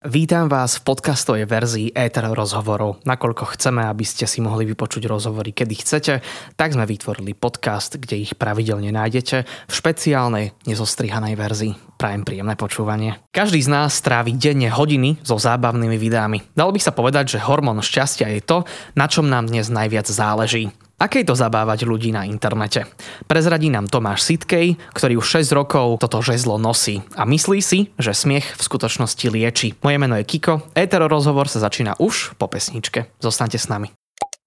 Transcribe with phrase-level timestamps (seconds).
[0.00, 3.04] Vítam vás v podcastovej verzii Ether rozhovorov.
[3.04, 6.24] Nakoľko chceme, aby ste si mohli vypočuť rozhovory, kedy chcete,
[6.56, 11.72] tak sme vytvorili podcast, kde ich pravidelne nájdete v špeciálnej, nezostrihanej verzii.
[12.00, 13.20] Prajem príjemné počúvanie.
[13.28, 16.48] Každý z nás strávi denne hodiny so zábavnými videami.
[16.56, 18.64] Dalo by sa povedať, že hormón šťastia je to,
[18.96, 20.72] na čom nám dnes najviac záleží.
[21.00, 22.84] Aké je to zabávať ľudí na internete?
[23.24, 28.12] Prezradí nám Tomáš Sitkej, ktorý už 6 rokov toto žezlo nosí a myslí si, že
[28.12, 29.80] smiech v skutočnosti lieči.
[29.80, 33.08] Moje meno je Kiko, Etero rozhovor sa začína už po pesničke.
[33.16, 33.99] Zostaňte s nami.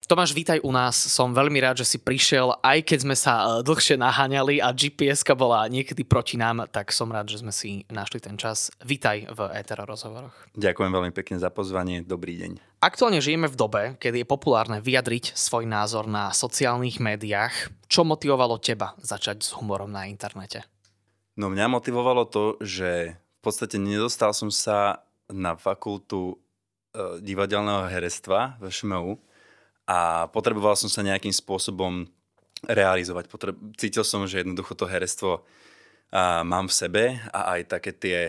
[0.03, 0.99] Tomáš, vítaj u nás.
[0.99, 5.23] Som veľmi rád, že si prišiel, aj keď sme sa e, dlhšie naháňali a gps
[5.31, 8.67] bola niekedy proti nám, tak som rád, že sme si našli ten čas.
[8.83, 10.35] Vítaj v Etero rozhovoroch.
[10.59, 12.03] Ďakujem veľmi pekne za pozvanie.
[12.03, 12.83] Dobrý deň.
[12.83, 17.71] Aktuálne žijeme v dobe, kedy je populárne vyjadriť svoj názor na sociálnych médiách.
[17.87, 20.67] Čo motivovalo teba začať s humorom na internete?
[21.39, 26.35] No mňa motivovalo to, že v podstate nedostal som sa na fakultu
[26.91, 29.15] e, divadelného herectva v ŠMU,
[29.83, 32.07] a potreboval som sa nejakým spôsobom
[32.63, 33.27] realizovať.
[33.27, 35.43] Potreb- cítil som, že jednoducho to herectvo
[36.11, 37.03] a, mám v sebe
[37.35, 38.19] a aj také tie,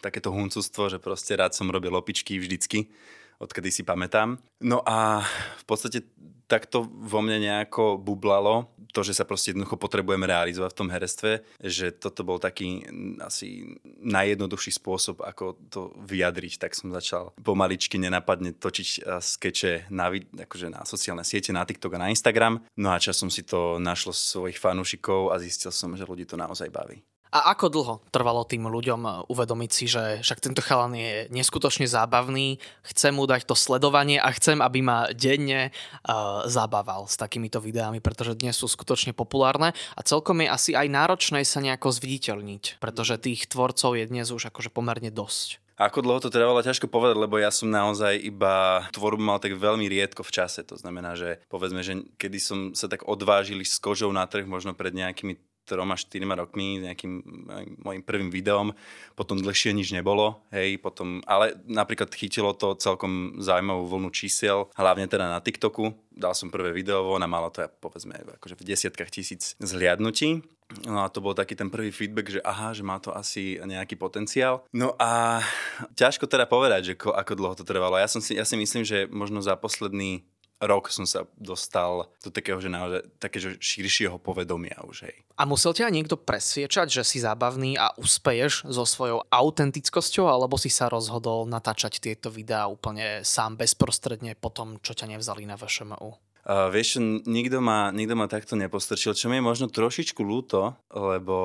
[0.00, 2.88] takéto huncústvo, že proste rád som robil opičky vždycky,
[3.36, 4.40] odkedy si pamätám.
[4.64, 5.26] No a
[5.60, 6.08] v podstate
[6.52, 11.30] takto vo mne nejako bublalo to, že sa proste jednoducho potrebujeme realizovať v tom herectve,
[11.64, 12.84] že toto bol taký
[13.24, 16.60] asi najjednoduchší spôsob, ako to vyjadriť.
[16.60, 22.02] Tak som začal pomaličky nenapadne točiť skeče na, akože na sociálne siete, na TikTok a
[22.04, 22.60] na Instagram.
[22.76, 26.68] No a časom si to našlo svojich fanúšikov a zistil som, že ľudí to naozaj
[26.68, 27.00] baví.
[27.32, 31.88] A ako dlho trvalo tým ľuďom eh, uvedomiť si, že však tento chalan je neskutočne
[31.88, 37.56] zábavný, chcem mu dať to sledovanie a chcem, aby ma denne uh, zabával s takýmito
[37.56, 42.76] videami, pretože dnes sú skutočne populárne a celkom je asi aj náročné sa nejako zviditeľniť,
[42.78, 45.62] pretože tých tvorcov je dnes už akože pomerne dosť.
[45.80, 49.88] Ako dlho to trvalo, ťažko povedať, lebo ja som naozaj iba tvorbu mal tak veľmi
[49.88, 50.60] riedko v čase.
[50.68, 54.76] To znamená, že povedzme, že kedy som sa tak odvážili s kožou na trh, možno
[54.76, 57.12] pred nejakými troma, štyrima rokmi nejakým
[57.80, 58.74] mojim prvým videom,
[59.14, 65.06] potom dlhšie nič nebolo, hej, potom, ale napríklad chytilo to celkom zaujímavú vlnu čísiel, hlavne
[65.06, 69.10] teda na TikToku, dal som prvé video von a malo to, povedzme, akože v desiatkách
[69.10, 70.44] tisíc zhliadnutí.
[70.88, 73.92] No a to bol taký ten prvý feedback, že aha, že má to asi nejaký
[74.00, 74.64] potenciál.
[74.72, 75.44] No a
[75.92, 78.00] ťažko teda povedať, že ko, ako dlho to trvalo.
[78.00, 80.24] Ja, som si, ja si myslím, že možno za posledný
[80.62, 85.16] rok som sa dostal do takého, že naozaj takého širšieho povedomia už, hej.
[85.34, 90.70] A musel ťa niekto presviečať, že si zábavný a uspeješ so svojou autentickosťou, alebo si
[90.70, 96.31] sa rozhodol natáčať tieto videá úplne sám bezprostredne po tom, čo ťa nevzali na VŠMU?
[96.42, 101.36] Uh, vieš, nikto ma, nikto ma takto nepostrčil, čo mi je možno trošičku ľúto, lebo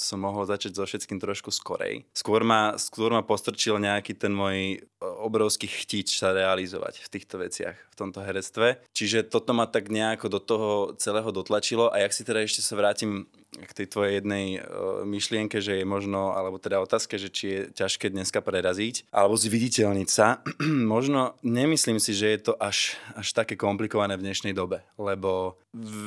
[0.00, 2.08] som mohol začať so všetkým trošku skorej.
[2.16, 7.76] Skôr ma, skôr ma postrčil nejaký ten môj obrovský chtič sa realizovať v týchto veciach,
[7.76, 8.80] v tomto herectve.
[8.96, 12.80] Čiže toto ma tak nejako do toho celého dotlačilo a jak si teda ešte sa
[12.80, 13.28] vrátim
[13.64, 17.60] k tej tvojej jednej uh, myšlienke, že je možno, alebo teda otázka, že či je
[17.72, 20.44] ťažké dneska preraziť, alebo zviditeľniť sa.
[20.94, 25.56] možno nemyslím si, že je to až, až také komplikované v dnešnej dobe, lebo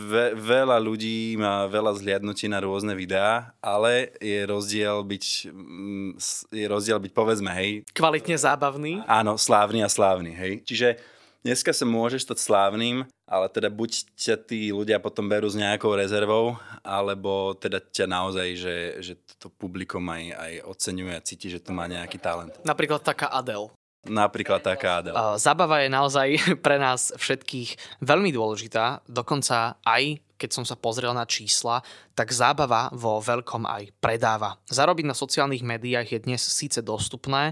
[0.09, 6.09] ve, veľa ľudí má veľa zliadnutí na rôzne videá, ale je rozdiel byť, mm,
[6.53, 7.85] je rozdiel byť povedzme, hej.
[7.93, 9.05] Kvalitne zábavný.
[9.05, 10.53] Áno, slávny a slávny, hej.
[10.65, 15.59] Čiže dneska sa môžeš stať slávnym, ale teda buď ťa tí ľudia potom berú s
[15.59, 21.47] nejakou rezervou, alebo teda ťa naozaj, že, že to publikum aj, aj oceňuje a cíti,
[21.47, 22.57] že tu má nejaký talent.
[22.66, 23.72] Napríklad taká Adele.
[24.07, 25.16] Napríklad taká Adele.
[25.35, 26.27] Zábava je naozaj
[26.66, 31.83] pre nás všetkých veľmi dôležitá, dokonca aj keď som sa pozrel na čísla,
[32.16, 34.56] tak zábava vo veľkom aj predáva.
[34.71, 37.51] Zarobiť na sociálnych médiách je dnes síce dostupné,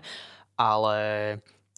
[0.56, 0.96] ale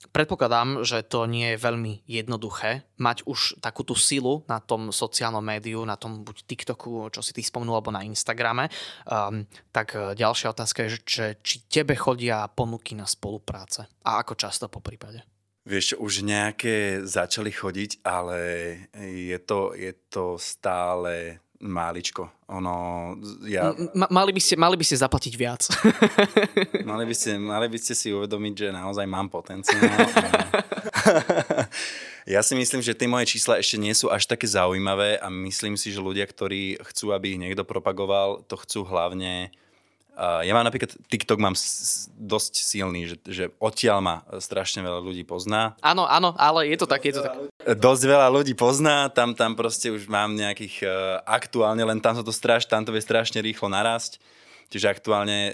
[0.10, 5.42] Predpokladám, že to nie je veľmi jednoduché mať už takú tú silu na tom sociálnom
[5.42, 8.68] médiu, na tom buď TikToku, čo si ty spomenul, alebo na Instagrame.
[9.06, 14.34] Um, tak e, ďalšia otázka je, že či tebe chodia ponuky na spolupráce a ako
[14.34, 15.22] často po prípade?
[15.70, 18.40] Vieš, už nejaké začali chodiť, ale
[18.98, 22.32] je to, je to stále máličko.
[22.50, 23.16] Ono,
[23.46, 23.76] ja...
[23.76, 25.68] M- mali, by ste, mali by ste zaplatiť viac.
[26.90, 29.84] mali, by ste, mali by ste si uvedomiť, že naozaj mám potenciál.
[32.34, 35.76] ja si myslím, že tie moje čísla ešte nie sú až také zaujímavé a myslím
[35.76, 39.69] si, že ľudia, ktorí chcú, aby ich niekto propagoval, to chcú hlavne Uh,
[40.20, 41.56] ja mám napríklad, TikTok mám
[42.20, 45.80] dosť silný, že, že odtiaľ ma strašne veľa ľudí pozná.
[45.80, 47.36] Áno, áno, ale je to tak, je to tak.
[47.80, 50.92] Dosť veľa ľudí pozná, tam, tam proste už mám nejakých uh,
[51.24, 54.20] aktuálne, len tam sa to straš, tam to vie strašne rýchlo narásť.
[54.70, 55.54] Čiže aktuálne e,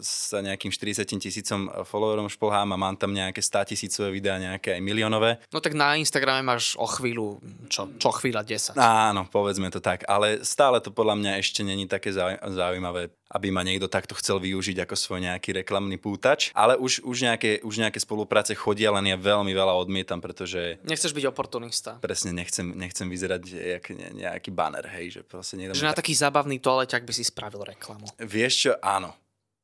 [0.00, 4.80] sa nejakým 40 tisícom followerom šplhám a mám tam nejaké 100 tisícové videá, nejaké aj
[4.80, 5.36] miliónové.
[5.52, 8.80] No tak na Instagrame máš o chvíľu, čo, čo chvíľa 10.
[8.80, 12.08] Áno, povedzme to tak, ale stále to podľa mňa ešte není také
[12.40, 16.54] zaujímavé aby ma niekto takto chcel využiť ako svoj nejaký reklamný pútač.
[16.54, 20.78] Ale už, už, nejaké, už nejaké spolupráce chodia, len ja veľmi veľa odmietam, pretože...
[20.86, 21.98] Nechceš byť oportunista.
[21.98, 23.84] Presne, nechcem, nechcem vyzerať jak
[24.14, 25.58] nejaký banner, hej, že proste.
[25.58, 28.06] Že na taký zábavný toaleťak by si spravil reklamu.
[28.22, 29.10] Vieš čo, áno.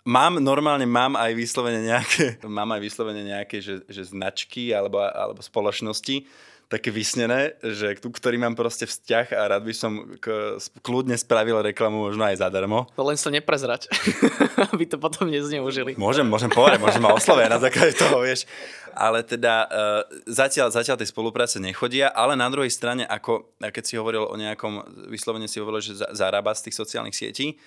[0.08, 5.44] Mám, normálne mám aj vyslovene nejaké, mám aj vyslovene nejaké, že, že značky alebo, alebo
[5.44, 6.24] spoločnosti,
[6.70, 10.54] také vysnené, že ku ktorý mám proste vzťah a rád by som k,
[10.86, 12.86] kľudne spravil reklamu možno aj zadarmo.
[12.94, 13.90] To len sa neprezrať,
[14.72, 15.98] aby to potom nezneužili.
[15.98, 18.46] Môžem, môžem povedať, môžem ma oslovia na základe toho, vieš.
[18.94, 23.98] Ale teda uh, zatiaľ, zatiaľ tej spolupráce nechodia, ale na druhej strane, ako keď si
[23.98, 27.58] hovoril o nejakom, vyslovene si hovoril, že zarába z tých sociálnych sietí,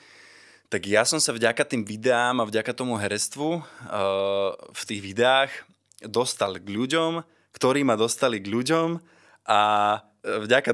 [0.71, 5.51] tak ja som sa vďaka tým videám a vďaka tomu herectvu uh, v tých videách
[6.07, 8.97] dostal k ľuďom, ktorí ma dostali k ľuďom
[9.47, 9.59] a
[10.23, 10.71] vďaka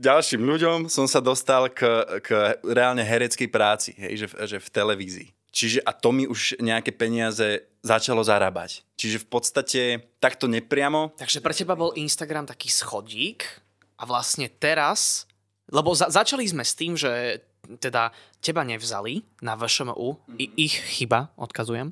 [0.00, 1.84] ďalším ľuďom som sa dostal k,
[2.24, 5.28] k reálne hereckej práci, hej, že, že v televízii.
[5.56, 8.84] Čiže a to mi už nejaké peniaze začalo zarábať.
[9.00, 9.80] Čiže v podstate
[10.20, 11.16] takto nepriamo.
[11.16, 13.48] Takže pre teba bol Instagram taký schodík
[13.96, 15.24] a vlastne teraz,
[15.72, 17.40] lebo za, začali sme s tým, že
[17.80, 18.12] teda
[18.44, 20.60] teba nevzali na VŠMU, mm-hmm.
[20.60, 21.90] ich chyba, odkazujem.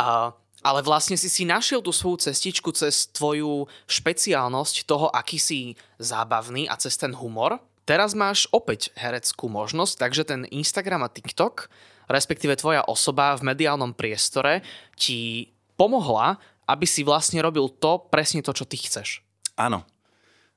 [0.00, 0.32] A
[0.62, 6.70] ale vlastne si si našiel tú svoju cestičku cez tvoju špeciálnosť toho, aký si zábavný
[6.70, 7.58] a cez ten humor.
[7.82, 11.66] Teraz máš opäť hereckú možnosť, takže ten Instagram a TikTok,
[12.06, 14.62] respektíve tvoja osoba v mediálnom priestore
[14.94, 16.38] ti pomohla,
[16.70, 19.26] aby si vlastne robil to, presne to, čo ty chceš.
[19.58, 19.82] Áno.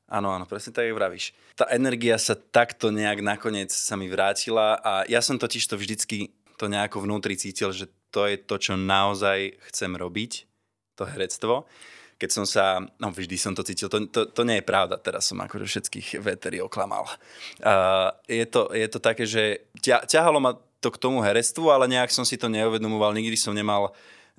[0.05, 1.33] Áno, áno, presne tak, vravíš.
[1.57, 6.29] Tá energia sa takto nejak nakoniec sa mi vrátila a ja som totiž to vždycky
[6.61, 10.47] to nejako vnútri cítil, že to je to, čo naozaj chcem robiť,
[10.95, 11.67] to herectvo.
[12.15, 15.27] Keď som sa, no vždy som to cítil, to, to, to nie je pravda, teraz
[15.27, 17.11] som akože všetkých veterí oklamal.
[17.59, 21.91] Uh, je, to, je to také, že ťa, ťahalo ma to k tomu herectvu, ale
[21.91, 23.91] nejak som si to neuvedomoval, nikdy som nemal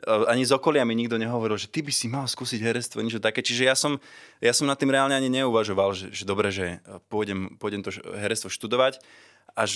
[0.05, 3.41] ani z okolia mi nikto nehovoril, že ty by si mal skúsiť herectvo, niečo také.
[3.41, 3.97] Čiže ja som,
[4.45, 8.53] ja som nad tým reálne ani neuvažoval, že, že dobre, že pôjdem, pôjdem to herectvo
[8.53, 9.01] študovať.
[9.57, 9.73] Až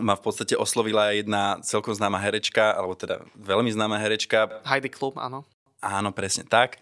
[0.00, 4.64] ma v podstate oslovila jedna celkom známa herečka, alebo teda veľmi známa herečka.
[4.64, 5.44] Heidi Klum, áno.
[5.82, 6.80] Áno, presne tak.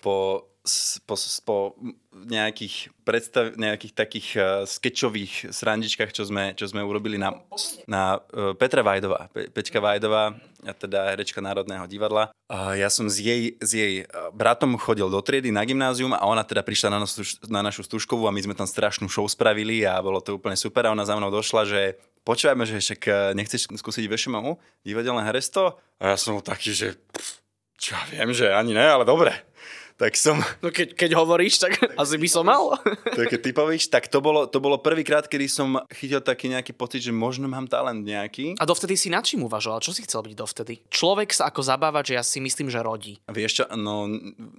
[0.00, 0.46] Po,
[1.04, 1.14] po,
[1.44, 1.56] po
[2.14, 7.36] nejakých, predstav, nejakých takých uh, sketchových srandičkách, čo sme, čo sme urobili na,
[7.84, 9.28] na uh, Petra Vajdová.
[9.34, 10.38] Pe, Peťka Vajdová,
[10.78, 12.32] teda herečka Národného divadla.
[12.48, 16.24] Uh, ja som s jej, s jej uh, bratom chodil do triedy na gymnázium a
[16.24, 19.84] ona teda prišla na, našu, na našu stužkovú a my sme tam strašnú show spravili
[19.84, 21.82] a bolo to úplne super a ona za mnou došla, že
[22.26, 25.78] počúvajme, že však eh, nechceš skúsiť VŠMU, divadelné heresto?
[26.02, 27.40] A ja som taký, že pff,
[27.78, 29.55] čo ja viem, že ani ne, ale dobre
[29.96, 30.36] tak som...
[30.60, 32.76] No keď, keď hovoríš, tak asi by som mal.
[33.16, 36.76] to keď ty povíš, tak to bolo, to bolo prvýkrát, kedy som chytil taký nejaký
[36.76, 38.60] pocit, že možno mám talent nejaký.
[38.60, 39.80] A dovtedy si na čím uvažoval?
[39.80, 40.74] Čo si chcel byť dovtedy?
[40.92, 43.16] Človek sa ako zabávať, že ja si myslím, že rodí.
[43.24, 44.04] Vieš čo, no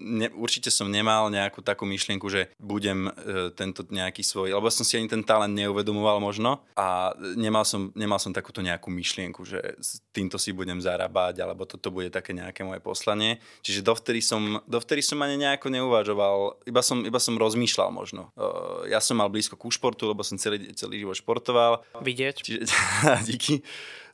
[0.01, 4.81] ne, určite som nemal nejakú takú myšlienku, že budem e, tento nejaký svoj, lebo som
[4.81, 9.77] si ani ten talent neuvedomoval možno a nemal som, nemal som takúto nejakú myšlienku, že
[10.09, 13.37] týmto si budem zarábať, alebo toto bude také nejaké moje poslanie.
[13.61, 18.31] Čiže dovtedy som, dovtedy som ani nejako neuvažoval, iba som, iba som rozmýšľal možno.
[18.33, 21.83] Uh, ja som mal blízko ku športu, lebo som celý, celý život športoval.
[21.99, 22.35] Vidieť.
[22.40, 22.63] Čiže,
[23.30, 23.61] díky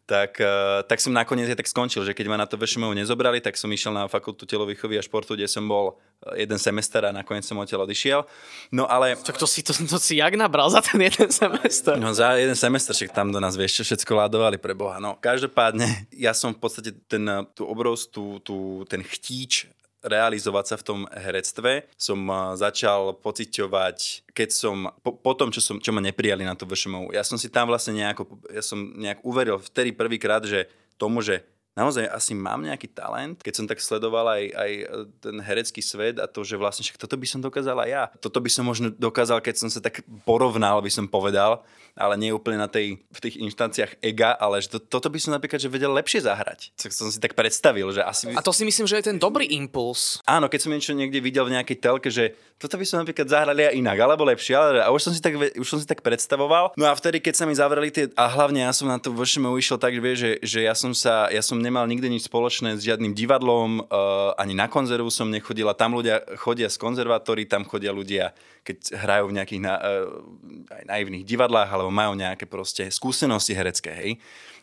[0.04, 0.36] tak,
[0.84, 3.72] tak som nakoniec aj tak skončil, že keď ma na to VŠMU nezobrali, tak som
[3.72, 5.96] išiel na fakultu telovýchovy a športu, kde som bol
[6.36, 8.28] jeden semester a nakoniec som odtiaľ odišiel.
[8.76, 9.16] No ale...
[9.16, 11.96] Tak to si, to, to si jak nabral za ten jeden semester?
[11.96, 15.00] No za jeden semester, však tam do nás vieš, čo všetko ládovali pre Boha.
[15.00, 17.24] No každopádne, ja som v podstate ten,
[17.56, 19.72] tú obrovskú, tú, ten chtíč
[20.04, 21.88] realizovať sa v tom herectve.
[21.96, 22.28] Som
[22.60, 27.16] začal pociťovať, keď som, po, po tom, čo, som, čo ma neprijali na to VŠMU,
[27.16, 30.68] ja som si tam vlastne nejako, ja som nejak uveril vtedy prvýkrát, že
[31.00, 31.42] tomu, že
[31.74, 34.72] naozaj asi mám nejaký talent, keď som tak sledoval aj, aj
[35.20, 38.04] ten herecký svet a to, že vlastne však toto by som dokázal aj ja.
[38.22, 42.34] Toto by som možno dokázal, keď som sa tak porovnal, by som povedal, ale nie
[42.34, 45.70] úplne na tej, v tých inštanciách ega, ale že to, toto by som napríklad že
[45.70, 46.74] vedel lepšie zahrať.
[46.74, 48.34] Tak som si tak predstavil, že asi...
[48.34, 48.42] By...
[48.42, 50.18] A to si myslím, že je ten dobrý impuls.
[50.26, 53.58] Áno, keď som niečo niekde videl v nejakej telke, že toto by som napríklad zahral
[53.60, 56.74] ja inak, alebo lepšie, ale a už som si tak, už som si tak predstavoval.
[56.80, 59.54] No a vtedy, keď sa mi zavreli tie, a hlavne ja som na to vošemu
[59.60, 63.12] išiel tak, že, že ja som sa, ja som nemal nikdy nič spoločné s žiadnym
[63.12, 67.92] divadlom, uh, ani na konzervu som nechodil a tam ľudia chodia z konzervatórií, tam chodia
[67.92, 68.32] ľudia,
[68.64, 73.92] keď hrajú v nejakých na, uh, aj naivných divadlách, alebo majú nejaké proste skúsenosti herecké,
[73.92, 74.12] hej.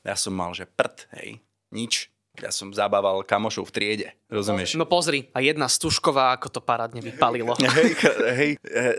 [0.01, 2.09] Ja som mal, že prd, hej, nič,
[2.41, 4.79] ja som zabával kamošov v triede, rozumieš?
[4.81, 7.53] No pozri, a jedna stužková, ako to parádne vypalilo.
[7.79, 7.93] hej,
[8.33, 8.53] hej,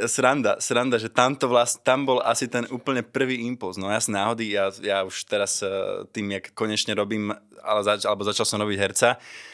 [0.06, 3.82] sranda, sranda, že tam, to vlast, tam bol asi ten úplne prvý impuls.
[3.82, 5.72] No ja z náhody, ja, ja už teraz eh,
[6.13, 9.10] tým, jak konečne robím, ale zač, alebo začal som robiť herca,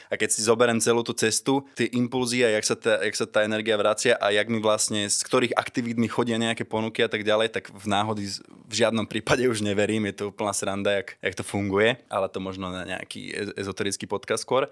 [0.07, 3.27] a keď si zoberiem celú tú cestu, tie impulzy a jak sa tá, jak sa
[3.27, 7.11] tá energia vracia a jak mi vlastne, z ktorých aktivít mi chodia nejaké ponuky a
[7.11, 8.23] tak ďalej, tak v náhody
[8.67, 12.39] v žiadnom prípade už neverím, je to úplná sranda, jak, jak to funguje, ale to
[12.39, 14.71] možno na nejaký e, ezoterický podcast skôr.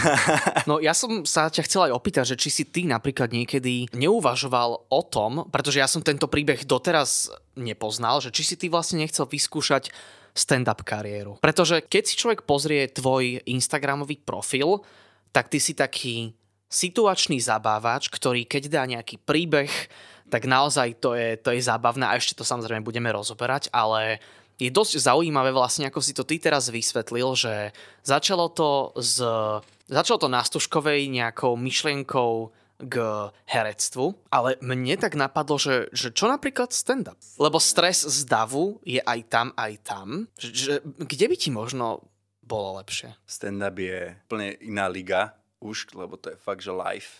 [0.68, 4.88] no ja som sa ťa chcel aj opýtať, že či si ty napríklad niekedy neuvažoval
[4.88, 9.28] o tom, pretože ja som tento príbeh doteraz nepoznal, že či si ty vlastne nechcel
[9.28, 9.92] vyskúšať
[10.32, 11.36] stand-up kariéru.
[11.44, 14.80] Pretože keď si človek pozrie tvoj Instagramový profil,
[15.32, 16.32] tak ty si taký
[16.72, 19.68] situačný zabávač, ktorý keď dá nejaký príbeh,
[20.32, 24.16] tak naozaj to je, to je zábavné a ešte to samozrejme budeme rozoberať, ale
[24.56, 29.20] je dosť zaujímavé vlastne, ako si to ty teraz vysvetlil, že začalo to z,
[29.92, 32.48] začalo to na Stužkovej nejakou myšlienkou
[32.82, 32.96] k
[33.46, 37.18] herectvu, ale mne tak napadlo, že, že čo napríklad stand-up?
[37.38, 40.06] Lebo stres z davu je aj tam, aj tam.
[40.38, 42.02] Že, že, kde by ti možno
[42.42, 43.14] bolo lepšie?
[43.22, 47.12] Stand-up je úplne iná liga už, lebo to je fakt, že live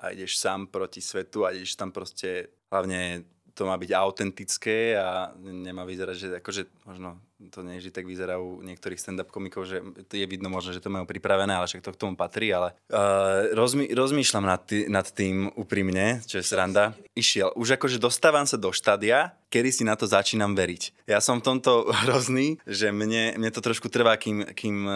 [0.00, 5.36] a ideš sám proti svetu a ideš tam proste, hlavne to má byť autentické a
[5.36, 9.80] nemá vyzerať, že akože možno to nie vždy tak vyzerá u niektorých stand-up komikov, že
[10.12, 13.48] je vidno možno, že to majú pripravené, ale však to k tomu patrí, ale uh,
[13.56, 16.92] rozmy, rozmýšľam nad, tý, nad tým úprimne, čo je sranda.
[17.16, 21.08] Išiel, už akože dostávam sa do štádia, kedy si na to začínam veriť.
[21.08, 24.94] Ja som v tomto hrozný, že mne, mne to trošku trvá, kým, kým uh,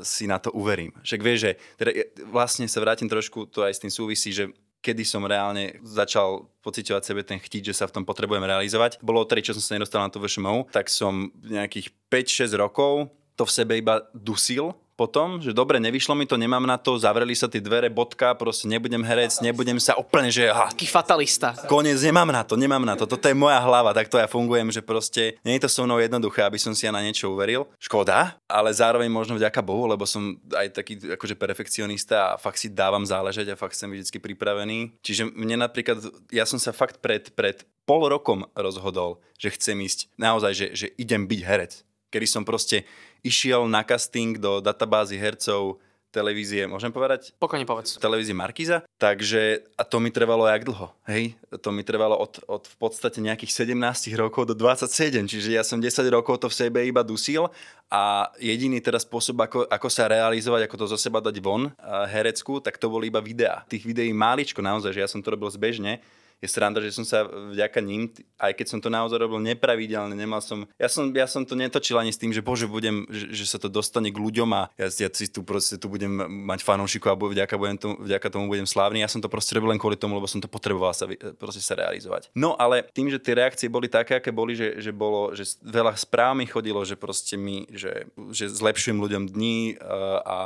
[0.00, 0.96] si na to uverím.
[1.04, 1.90] Však vieš, že teda,
[2.32, 4.48] vlastne sa vrátim trošku, to aj s tým súvisí, že
[4.84, 9.00] kedy som reálne začal pociťovať sebe ten chtiť, že sa v tom potrebujem realizovať.
[9.00, 13.48] Bolo odtedy, čo som sa nedostal na to VŠMU, tak som nejakých 5-6 rokov to
[13.48, 17.50] v sebe iba dusil potom, že dobre, nevyšlo mi to, nemám na to, zavreli sa
[17.50, 21.54] tie dvere, bodka, proste nebudem herec, nebudem sa úplne, že aha, Taký fatalista.
[21.66, 24.70] Koniec, nemám na to, nemám na to, toto je moja hlava, tak to ja fungujem,
[24.70, 27.66] že proste nie je to so mnou jednoduché, aby som si ja na niečo uveril.
[27.82, 32.70] Škoda, ale zároveň možno vďaka Bohu, lebo som aj taký akože perfekcionista a fakt si
[32.70, 34.94] dávam záležať a fakt som vždy pripravený.
[35.02, 40.08] Čiže mne napríklad, ja som sa fakt pred, pred pol rokom rozhodol, že chcem ísť
[40.16, 41.72] naozaj, že, že idem byť herec.
[42.14, 42.86] Kedy som proste
[43.24, 45.80] išiel na casting do databázy hercov
[46.14, 47.34] televízie, môžem povedať?
[47.42, 47.98] Pokojne povedz.
[47.98, 48.86] Televízie Markiza.
[49.02, 51.34] Takže, a to mi trvalo jak dlho, hej?
[51.50, 55.82] To mi trvalo od, od v podstate nejakých 17 rokov do 27, čiže ja som
[55.82, 57.50] 10 rokov to v sebe iba dusil
[57.90, 61.74] a jediný teraz spôsob, ako, ako sa realizovať, ako to zo seba dať von,
[62.06, 63.66] herecku, tak to boli iba videá.
[63.66, 65.98] Tých videí máličko naozaj, že ja som to robil zbežne,
[66.42, 68.10] je sranda, že som sa vďaka ním,
[68.40, 71.96] aj keď som to naozaj robil nepravidelne, nemal som, ja som, ja som to netočil
[71.96, 74.88] ani s tým, že bože, budem, že, že sa to dostane k ľuďom a ja,
[74.90, 76.10] ja si tu proste tu budem
[76.48, 79.04] mať fanúšikov a vďaka, budem tu, vďaka tomu budem slávny.
[79.04, 81.76] Ja som to proste robil len kvôli tomu, lebo som to potreboval sa, proste sa
[81.78, 82.32] realizovať.
[82.34, 85.94] No ale tým, že tie reakcie boli také, aké boli, že, že bolo, že veľa
[85.94, 89.78] správ mi chodilo, že proste mi, že, že zlepšujem ľuďom dní
[90.24, 90.38] a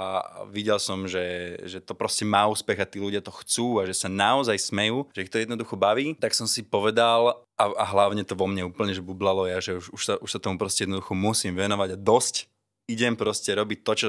[0.50, 3.94] videl som, že, že to proste má úspech a tí ľudia to chcú a že
[3.94, 8.26] sa naozaj smejú, že ich to jednoducho baví, tak som si povedal, a, a hlavne
[8.26, 10.84] to vo mne úplne, že bublalo ja, že už, už, sa, už sa tomu proste
[10.84, 12.50] jednoducho musím venovať a dosť
[12.88, 14.08] idem proste robiť to, čo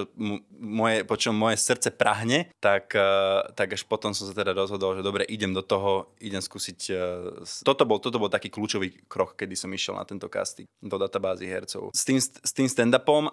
[0.55, 4.95] moje, po čom moje srdce prahne, tak, uh, tak až potom som sa teda rozhodol,
[4.95, 6.79] že dobre, idem do toho, idem skúsiť.
[6.87, 10.95] Uh, toto, bol, toto bol taký kľúčový krok, kedy som išiel na tento casting do
[10.95, 11.91] databázy hercov.
[11.91, 13.27] S tým, s tým stand-upom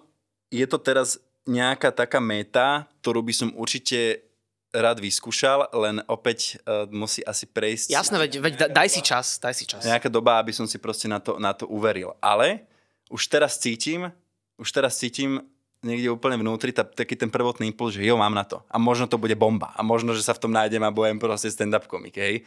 [0.50, 4.25] je to teraz nejaká taká meta, ktorú by som určite
[4.74, 7.92] rád vyskúšal, len opäť uh, musí asi prejsť...
[7.92, 9.82] Jasné, veď, veď daj si čas, daj si čas.
[9.86, 12.14] Nejaká doba, aby som si proste na to, na to uveril.
[12.18, 12.66] Ale
[13.08, 14.10] už teraz cítim,
[14.58, 15.44] už teraz cítim
[15.84, 18.62] niekde úplne vnútri tá, taký ten prvotný impuls, že jo, mám na to.
[18.66, 19.70] A možno to bude bomba.
[19.78, 22.42] A možno, že sa v tom nájdem a budem proste stand-up komik, hej.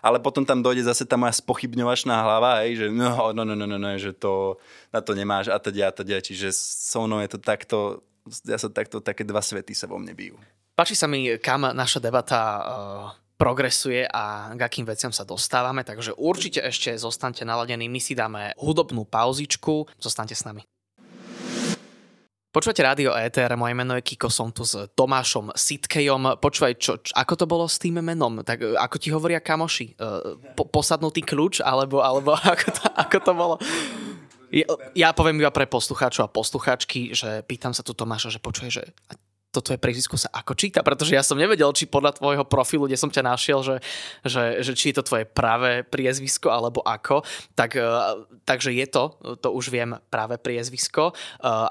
[0.00, 3.66] Ale potom tam dojde zase tá moja spochybňovačná hlava, hej, že no, no, no, no,
[3.68, 4.56] no, no že to,
[4.88, 6.24] na to nemáš a teda a teda.
[6.24, 8.00] Čiže so mnou je to takto,
[8.48, 10.40] ja sa takto, také dva svety sa vo mne bijú.
[10.80, 12.64] Páči sa mi, kam naša debata uh,
[13.36, 17.84] progresuje a k akým veciam sa dostávame, takže určite ešte zostaňte naladení.
[17.84, 20.64] My si dáme hudobnú pauzičku, zostaňte s nami.
[22.48, 26.40] Počúvate rádio ETR, moje meno je Kiko, som tu s Tomášom Sitkejom.
[26.40, 28.40] Počúvaj, čo, čo, ako to bolo s tým menom?
[28.40, 30.00] Tak e, ako ti hovoria kamoši?
[30.00, 31.60] Uh, po, posadnutý kľúč?
[31.60, 33.54] Alebo, alebo ako, to, ako to bolo?
[34.48, 34.64] Ja,
[34.96, 38.96] ja poviem iba pre poslucháčov a poslucháčky, že pýtam sa tu Tomáša, že počuje, že
[39.50, 42.94] to tvoje priezvisko sa ako číta, pretože ja som nevedel, či podľa tvojho profilu, kde
[42.94, 43.76] som ťa našiel, že,
[44.22, 47.26] že, že či je to tvoje pravé priezvisko alebo ako,
[47.58, 47.82] tak, e,
[48.46, 51.14] takže je to, to už viem, práve priezvisko, e,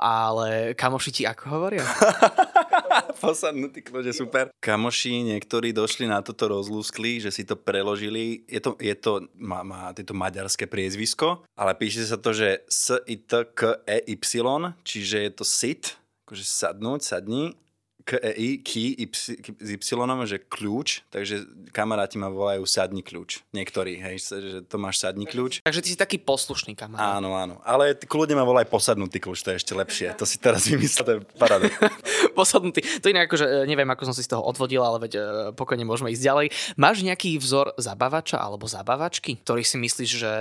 [0.04, 1.88] ale kamoši ti ako hovoria?
[3.24, 4.52] Posadnutý kľud je super.
[4.60, 8.44] Kamoši niektorí došli na toto rozlúskli, že si to preložili.
[8.48, 14.20] Je to, je to, má, má to maďarské priezvisko, ale píše sa to, že S-I-T-K-E-Y,
[14.84, 17.60] čiže je to sit, akože sadnúť, sadni
[18.10, 19.30] KEI, key, y, s
[19.70, 23.46] Y, že kľúč, takže kamaráti ma volajú sadni kľúč.
[23.54, 25.62] Niektorí, hej, že to máš sadni kľúč.
[25.62, 27.22] Takže ty si taký poslušný kamarát.
[27.22, 27.62] Áno, áno.
[27.62, 30.18] Ale kľudne ma volaj posadnutý kľúč, to je ešte lepšie.
[30.18, 31.70] To si teraz vymyslel, to je paráda.
[32.38, 32.82] posadnutý.
[33.02, 35.22] To inak akože e, neviem, ako som si z toho odvodil, ale veď e,
[35.54, 36.48] pokojne môžeme ísť ďalej.
[36.76, 40.32] Máš nejaký vzor zabavača alebo zabavačky, ktorý si myslíš, že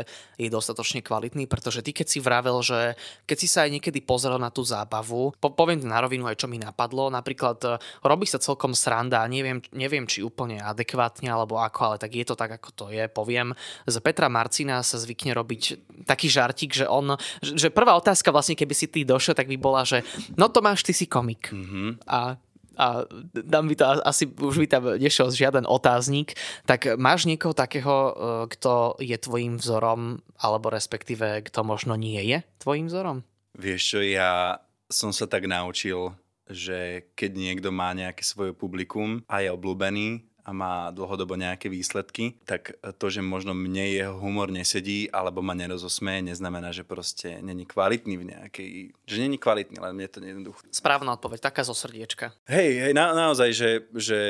[0.41, 1.49] je dostatočne kvalitný?
[1.51, 2.97] Pretože ty, keď si vravel, že
[3.29, 6.47] keď si sa aj niekedy pozrel na tú zábavu, po, poviem na rovinu aj čo
[6.49, 7.69] mi napadlo, napríklad e,
[8.05, 12.35] robí sa celkom sranda, neviem, neviem či úplne adekvátne alebo ako, ale tak je to
[12.39, 13.07] tak, ako to je.
[13.11, 13.53] Poviem,
[13.85, 15.63] z Petra Marcina sa zvykne robiť
[16.07, 19.83] taký žartík, že on, že prvá otázka vlastne, keby si ty došiel, tak by bola,
[19.85, 20.05] že
[20.37, 21.51] no Tomáš, ty si komik.
[21.51, 21.78] Mm-hmm.
[22.07, 22.37] A
[22.79, 23.03] a
[23.35, 28.13] dám by to asi už by tam nešiel žiaden otáznik, tak máš niekoho takého, e,
[28.55, 33.27] kto je tvojim vzorom, alebo respektíve kto možno nie je tvojim vzorom?
[33.59, 36.15] Vieš čo, ja som sa tak naučil
[36.49, 42.41] že keď niekto má nejaké svoje publikum a je obľúbený, a má dlhodobo nejaké výsledky,
[42.49, 47.69] tak to, že možno mne jeho humor nesedí alebo ma nerozosmeje, neznamená, že proste není
[47.69, 48.71] kvalitný v nejakej...
[49.05, 50.65] Že není kvalitný, len mne to nejednoducho.
[50.73, 52.33] Správna odpoveď, taká zo srdiečka.
[52.49, 53.71] Hej, hej, na, naozaj, že...
[53.93, 54.21] že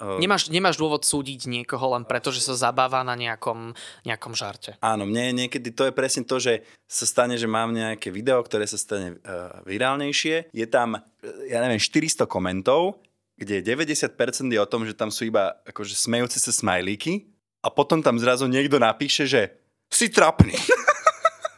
[0.00, 0.16] uh...
[0.16, 3.76] nemáš, nemáš dôvod súdiť niekoho len preto, že sa zabáva na nejakom,
[4.08, 4.80] nejakom žarte.
[4.80, 8.64] Áno, mne niekedy to je presne to, že sa stane, že mám nejaké video, ktoré
[8.64, 10.48] sa stane uh, virálnejšie.
[10.56, 10.96] Je tam,
[11.44, 13.04] ja neviem, 400 komentov
[13.38, 17.30] kde 90% je o tom, že tam sú iba akože smejúce sa smajlíky
[17.62, 19.54] a potom tam zrazu niekto napíše, že
[19.86, 20.58] si trapný.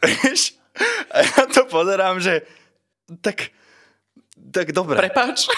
[1.14, 2.44] a ja to pozerám, že
[3.24, 3.48] tak,
[4.52, 5.00] tak dobre.
[5.00, 5.48] Prepáč.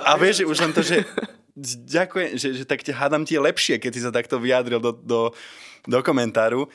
[0.00, 1.02] a vieš, že už len to, že
[1.84, 5.20] ďakujem, že, že tak te hádam ti lepšie, keď si sa takto vyjadril do, do,
[5.84, 6.70] do komentáru.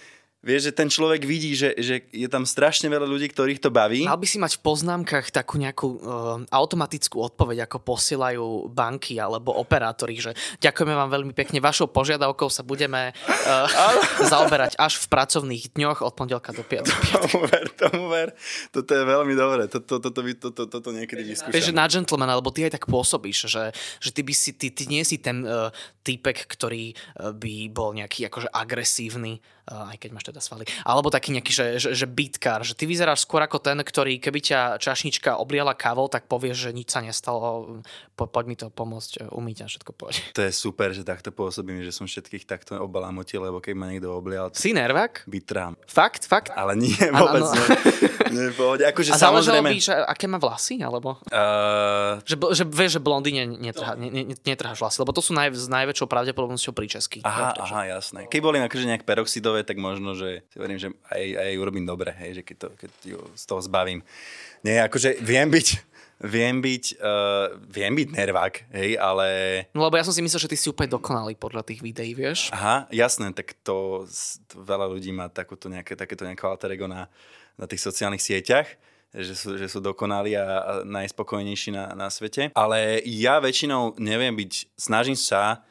[0.47, 4.07] Vieš, že ten človek vidí, že, že je tam strašne veľa ľudí, ktorých to baví.
[4.07, 5.99] Mal by si mať v poznámkach takú nejakú uh,
[6.47, 10.31] automatickú odpoveď, ako posielajú banky alebo operátori, že
[10.63, 13.67] ďakujeme vám veľmi pekne, vašou požiadavkou sa budeme uh,
[14.31, 16.95] zaoberať až v pracovných dňoch od pondelka do piatka.
[17.27, 18.29] Tomu ver, tomu ver.
[18.71, 19.67] Toto je veľmi dobré.
[19.67, 21.51] Toto, toto, toto, toto, toto niekedy vyskúšam.
[21.51, 24.87] Vieš, na gentlemana, alebo ty aj tak pôsobíš, že, že ty, by si, ty, ty
[24.87, 25.73] nie si ten uh,
[26.07, 30.65] týpek, ktorý uh, by bol nejaký akože agresívny, uh, aj keď máš teda svaly.
[30.83, 34.39] Alebo taký nejaký, že, že, že beatkár, že ty vyzeráš skôr ako ten, ktorý keby
[34.41, 37.79] ťa čašnička obliala kávou, tak povieš, že nič sa nestalo,
[38.17, 40.13] po, poď mi to pomôcť e, umyť a všetko poď.
[40.33, 44.09] To je super, že takto pôsobím, že som všetkých takto obalamotil, lebo keď ma niekto
[44.09, 44.49] oblial...
[44.57, 45.29] Si nervák?
[45.29, 45.77] Vytrám.
[45.85, 46.49] Fakt, fakt?
[46.57, 48.33] Ale nie, vôbec ano, nie.
[48.35, 48.83] nie pohode.
[48.89, 49.69] Akože a samozrejme...
[49.69, 51.21] by, že aké má vlasy, alebo?
[51.29, 52.17] Uh...
[52.25, 55.69] Že, že vieš, že blondíne netrhá, ne, ne, netrháš vlasy, lebo to sú naj, s
[55.69, 57.21] najväčšou pravdepodobnosťou príčesky.
[57.21, 58.25] Aha, aha, jasné.
[58.25, 62.09] Keď boli akože nejak peroxidové, tak možno, že si verím, že aj, aj urobím dobre,
[62.17, 64.01] hej, že keď, to, keď ju z toho zbavím.
[64.65, 65.67] Nie, akože viem byť,
[66.25, 69.27] viem byť, uh, viem byť nervák, hej, ale...
[69.77, 72.49] No lebo ja som si myslel, že ty si úplne dokonalý podľa tých videí, vieš?
[72.49, 74.09] Aha, jasné, tak to,
[74.49, 77.05] to veľa ľudí má takúto nejaké, takéto nejaké alter ego na,
[77.53, 78.67] na tých sociálnych sieťach
[79.15, 82.51] že sú, že sú dokonalí a, a najspokojnejší na, na svete.
[82.53, 85.63] Ale ja väčšinou neviem byť, snažím sa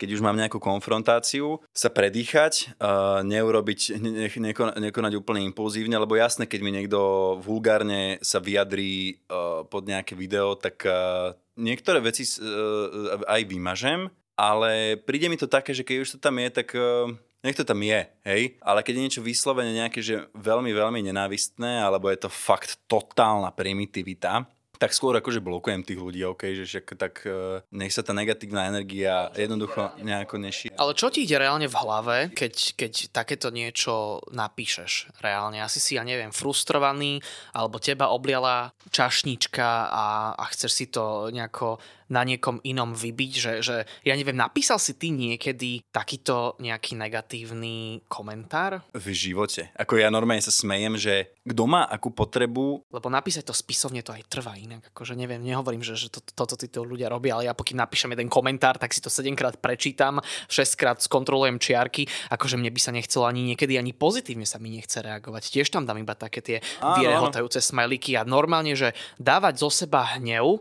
[0.00, 6.16] keď už mám nejakú konfrontáciu, sa predýchať, uh, neurobiť, ne, nekonať, nekonať úplne impulzívne, lebo
[6.16, 6.98] jasné, keď mi niekto
[7.44, 14.08] vulgárne sa vyjadrí uh, pod nejaké video, tak uh, niektoré veci uh, aj vymažem,
[14.40, 17.12] ale príde mi to také, že keď už to tam je, tak uh,
[17.44, 21.80] nech to tam je, hej, ale keď je niečo vyslovene nejaké, že veľmi, veľmi nenávistné,
[21.80, 24.48] alebo je to fakt totálna primitivita,
[24.80, 28.64] tak skôr akože blokujem tých ľudí, OK, že však tak uh, nech sa tá negatívna
[28.64, 30.72] energia jednoducho nejako neší.
[30.72, 35.60] Ale čo ti ide reálne v hlave, keď, keď takéto niečo napíšeš reálne?
[35.60, 37.20] Asi si, ja neviem, frustrovaný,
[37.52, 41.76] alebo teba obliala čašnička a, a chceš si to nejako
[42.10, 48.02] na niekom inom vybiť, že, že ja neviem, napísal si ty niekedy takýto nejaký negatívny
[48.10, 48.82] komentár?
[48.90, 49.70] V živote.
[49.78, 52.84] Ako ja normálne sa smejem, že kto má akú potrebu...
[52.90, 54.90] Lebo napísať to spisovne to aj trvá inak.
[54.90, 58.26] Akože neviem, nehovorím, že, že to, toto títo ľudia robia, ale ja pokým napíšem jeden
[58.28, 60.18] komentár, tak si to 7 krát prečítam,
[60.50, 62.10] 6 krát skontrolujem čiarky.
[62.28, 65.48] Akože mne by sa nechcelo ani niekedy, ani pozitívne sa mi nechce reagovať.
[65.48, 70.60] Tiež tam dám iba také tie vyrehotajúce smajliky a normálne, že dávať zo seba hnev,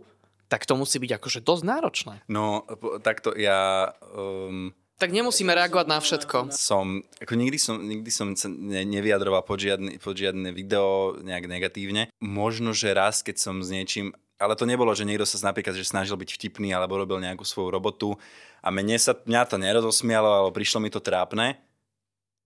[0.50, 2.16] tak to musí byť akože dosť náročné.
[2.26, 2.66] No,
[3.06, 3.94] takto ja...
[4.12, 6.38] Um, tak nemusíme reagovať na všetko.
[6.52, 11.48] Som, ako nikdy som, nikdy som sa ne, nevyjadroval pod, žiadny, pod žiadne video nejak
[11.48, 12.12] negatívne.
[12.20, 15.84] Možno, že raz, keď som s niečím ale to nebolo, že niekto sa napríklad že
[15.84, 18.16] snažil byť vtipný alebo robil nejakú svoju robotu
[18.64, 21.60] a mne sa, mňa to nerozosmialo, ale prišlo mi to trápne,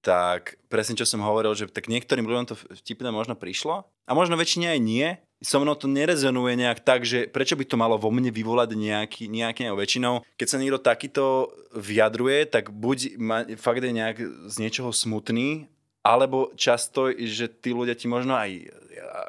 [0.02, 4.36] tak presne čo som hovoril, že tak niektorým ľuďom to vtipné možno prišlo a možno
[4.36, 5.08] väčšine aj nie,
[5.44, 9.28] so mnou to nerezonuje nejak tak, že prečo by to malo vo mne vyvolať nejaký,
[9.28, 10.24] nejaký väčšinou.
[10.40, 15.68] Keď sa niekto takýto vyjadruje, tak buď ma, fakt je nejak z niečoho smutný,
[16.00, 18.72] alebo často, že tí ľudia ti možno aj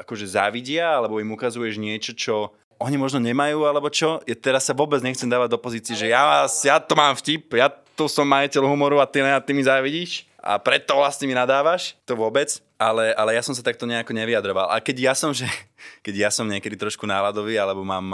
[0.06, 2.34] akože závidia, alebo im ukazuješ niečo, čo
[2.78, 4.22] oni možno nemajú, alebo čo.
[4.26, 7.70] Ja teraz sa vôbec nechcem dávať do pozície, že ja, ja to mám vtip, ja
[7.94, 12.12] tu som majiteľ humoru a ty, ty mi závidíš a preto vlastne mi nadávaš, to
[12.12, 14.68] vôbec ale, ale ja som sa takto nejako nevyjadroval.
[14.68, 15.48] A keď ja som, že,
[16.04, 18.12] keď ja som niekedy trošku náladový, alebo mám,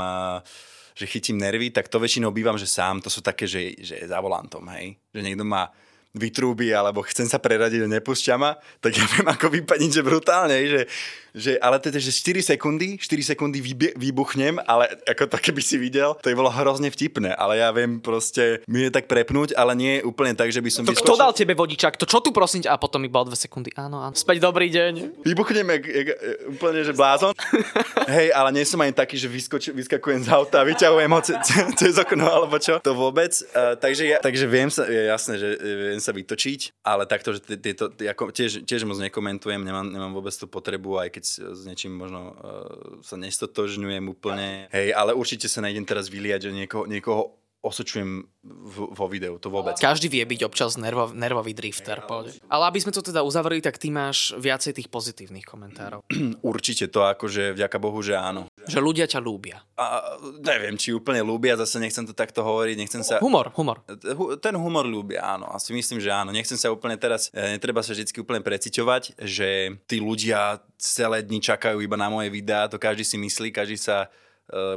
[0.95, 4.23] že chytím nervy, tak to väčšinou bývam, že sám, to sú také, že, že za
[4.23, 4.95] volantom, hej.
[5.11, 5.67] Že niekto má
[6.11, 10.59] vytrúbi, alebo chcem sa preradiť a nepúšťa ma, tak ja viem ako vypadiť, že brutálne,
[10.67, 10.83] že,
[11.35, 15.77] že, ale teda, že 4 sekundy, 4 sekundy vybie, vybuchnem, ale ako to keby si
[15.79, 19.75] videl, to je bolo hrozne vtipné, ale ja viem proste mi je tak prepnúť, ale
[19.77, 21.15] nie úplne tak, že by som to, vyskočil.
[21.15, 21.97] Kto dal tebe vodičak?
[22.01, 23.71] To čo tu prosím a potom iba o 2 sekundy.
[23.79, 24.15] Áno, áno.
[24.15, 25.25] Späť dobrý deň.
[25.25, 26.09] Vybuchnem jak, jak,
[26.51, 27.33] úplne, že blázon.
[28.15, 31.21] Hej, ale nie som ani taký, že vyskoč, vyskakujem z auta a vyťahujem ho
[31.79, 32.83] cez okno alebo čo.
[32.83, 33.33] To vôbec.
[33.55, 37.41] Uh, takže, ja, takže viem sa, je jasné, že viem sa vytočiť, ale takto, že
[37.57, 37.89] tieto,
[38.35, 42.33] tiež, tiež moc nekomentujem, nemám, nemám vôbec tú potrebu, aj keď keď s niečím možno
[42.33, 44.73] uh, sa nestotožňujem úplne.
[44.73, 48.25] Hej, ale určite sa nejdem teraz vyliať, že niekoho, niekoho osočujem
[48.73, 49.77] vo videu, to vôbec.
[49.77, 52.01] Každý vie byť občas nervo, nervový drifter.
[52.01, 52.65] Hey, ale...
[52.73, 56.01] aby sme to teda uzavreli, tak ty máš viacej tých pozitívnych komentárov.
[56.41, 58.49] Určite to akože vďaka Bohu, že áno.
[58.65, 59.61] Že ľudia ťa ľúbia.
[59.77, 63.21] A, neviem, či úplne ľúbia, zase nechcem to takto hovoriť, nechcem sa...
[63.21, 63.85] Humor, humor.
[64.41, 65.53] Ten humor ľúbia, áno.
[65.53, 66.33] Asi myslím, že áno.
[66.33, 71.45] Nechcem sa úplne teraz, e, netreba sa vždy úplne preciťovať, že tí ľudia celé dni
[71.45, 74.30] čakajú iba na moje videá, to každý si myslí, každý sa Eh,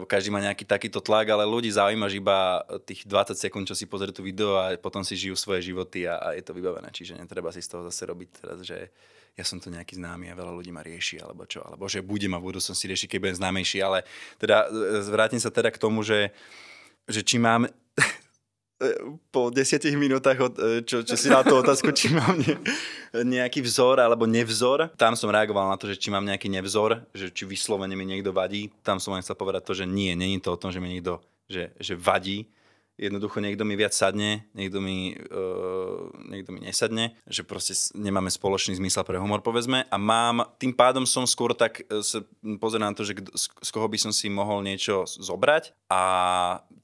[0.06, 4.14] každý má nejaký takýto tlak, ale ľudí zaujíma iba tých 20 sekúnd, čo si pozrie
[4.14, 6.94] tú video a potom si žijú svoje životy a, a je to vybavené.
[6.94, 8.94] Čiže netreba si z toho zase robiť teraz, že
[9.34, 12.30] ja som tu nejaký známy a veľa ľudí ma rieši, alebo čo, alebo že bude
[12.30, 14.06] ma v budúcnosti riešiť, keď budem známejší, ale
[14.38, 16.30] teda eh, vrátim sa teda k tomu, že,
[17.10, 17.66] že či mám
[19.32, 22.58] po desiatich minútach, od, e, čo, čo si dal tú otázku, či mám ne,
[23.14, 24.92] nejaký vzor alebo nevzor.
[25.00, 28.36] Tam som reagoval na to, že či mám nejaký nevzor, že či vyslovene mi niekto
[28.36, 28.74] vadí.
[28.84, 31.24] Tam som len chcel povedať to, že nie, není to o tom, že mi niekto
[31.48, 32.50] že, že vadí.
[32.94, 38.78] Jednoducho niekto mi viac sadne, niekto mi, uh, niekto mi nesadne, že proste nemáme spoločný
[38.78, 39.90] zmysel pre humor, povedzme.
[39.90, 42.22] A mám, tým pádom som skôr tak sa
[42.62, 45.74] pozerám na to, že z, z koho by som si mohol niečo zobrať.
[45.90, 46.02] A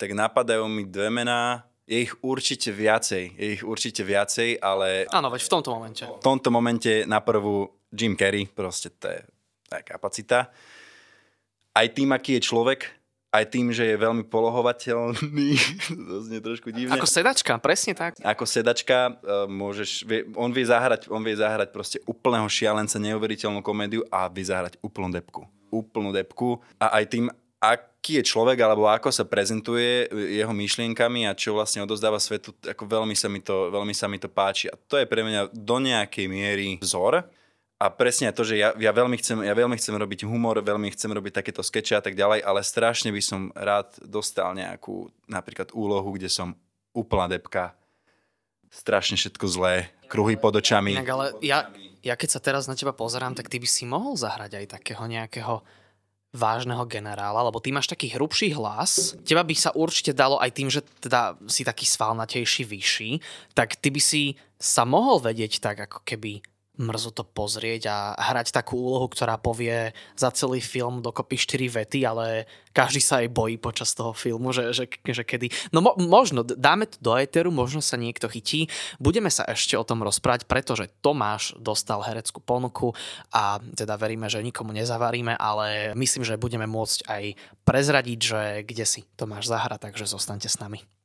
[0.02, 5.10] tak napadajú mi dve mená, je ich určite viacej, je ich určite viacej, ale...
[5.10, 6.04] Áno, veď v tomto momente.
[6.06, 9.20] V tomto momente na prvú Jim Carrey, proste to je,
[9.66, 10.54] to je kapacita.
[11.74, 12.86] Aj tým, aký je človek,
[13.34, 15.50] aj tým, že je veľmi polohovateľný,
[16.14, 16.94] to znie trošku divne.
[16.94, 18.22] Ako sedačka, presne tak.
[18.22, 23.66] Ako sedačka, uh, môžeš, vie, on, vie zahrať, on vie zahrať proste úplného šialenca, neuveriteľnú
[23.66, 25.50] komédiu a vie zahrať úplnú depku.
[25.74, 27.26] Úplnú depku a aj tým,
[28.00, 32.88] aký je človek alebo ako sa prezentuje jeho myšlienkami a čo vlastne odozdáva svetu, ako
[32.88, 34.72] veľmi sa mi to, veľmi sa mi to páči.
[34.72, 37.28] A to je pre mňa do nejakej miery vzor.
[37.80, 41.16] A presne to, že ja, ja, veľmi chcem, ja veľmi chcem robiť humor, veľmi chcem
[41.16, 46.12] robiť takéto skeče a tak ďalej, ale strašne by som rád dostal nejakú napríklad úlohu,
[46.16, 46.60] kde som
[46.92, 47.72] úplná depka,
[48.68, 51.00] strašne všetko zlé, kruhy pod očami.
[51.00, 51.72] Inak, ale ja,
[52.04, 55.04] ja keď sa teraz na teba pozerám, tak ty by si mohol zahrať aj takého
[55.08, 55.64] nejakého
[56.30, 60.70] vážneho generála, lebo ty máš taký hrubší hlas, teba by sa určite dalo aj tým,
[60.70, 63.12] že teda si taký svalnatejší, vyšší,
[63.58, 66.46] tak ty by si sa mohol vedieť tak ako keby
[66.80, 72.08] mrzu to pozrieť a hrať takú úlohu, ktorá povie za celý film dokopy 4 vety,
[72.08, 75.52] ale každý sa aj bojí počas toho filmu, že, že, že kedy...
[75.76, 78.72] No mo, možno, dáme to do éteru, možno sa niekto chytí.
[78.96, 82.96] Budeme sa ešte o tom rozprávať, pretože Tomáš dostal hereckú ponuku
[83.36, 87.24] a teda veríme, že nikomu nezavaríme, ale myslím, že budeme môcť aj
[87.68, 90.99] prezradiť, že kde si Tomáš zahra, takže zostaňte s nami.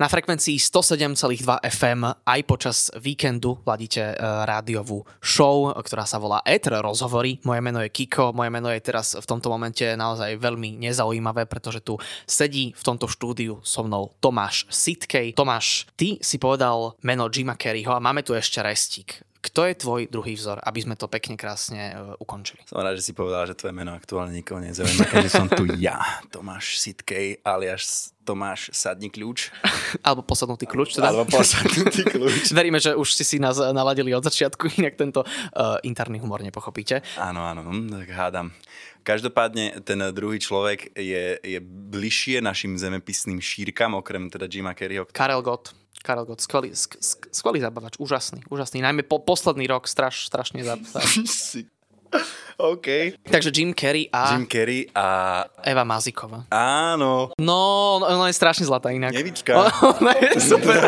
[0.00, 6.80] Na frekvencii 107,2 FM aj počas víkendu ladíte e, rádiovú show, ktorá sa volá Ether
[6.80, 7.36] rozhovory.
[7.44, 11.84] Moje meno je Kiko, moje meno je teraz v tomto momente naozaj veľmi nezaujímavé, pretože
[11.84, 15.36] tu sedí v tomto štúdiu so mnou Tomáš Sitkej.
[15.36, 19.20] Tomáš, ty si povedal meno Jima Kerryho a máme tu ešte restík.
[19.42, 22.62] Kto je tvoj druhý vzor, aby sme to pekne krásne uh, ukončili?
[22.62, 25.98] Som rád, že si povedal, že tvoje meno aktuálne nikoho nezaujíma, takže som tu ja,
[26.30, 29.50] Tomáš Sitkej, alias Tomáš Sadni kľúč.
[30.06, 30.94] Alebo posadnutý kľúč.
[30.94, 31.10] Teda.
[31.10, 32.54] Alebo posadnutý kľúč.
[32.54, 37.02] Veríme, že už si si nás naladili od začiatku, inak tento uh, interný humor nepochopíte.
[37.18, 38.54] Áno, áno, hm, tak hádam.
[39.02, 45.10] Každopádne ten druhý človek je, je bližšie našim zemepisným šírkam, okrem teda Jima Kerryho.
[45.10, 45.74] Karel Gott.
[46.00, 48.80] Karel Gott, skvelý, sk- skvelý zabavač, úžasný, úžasný.
[48.82, 51.20] Najmä po posledný rok straš, strašne zabavač.
[52.62, 52.86] OK.
[53.26, 55.44] Takže Jim Carrey a Jim Carrey a...
[55.64, 56.44] Eva Mazikova.
[56.52, 57.32] Áno.
[57.40, 57.58] No,
[58.02, 59.14] ona je strašne zlatá inak.
[59.14, 59.56] Nevička.
[59.98, 60.78] Ona je super.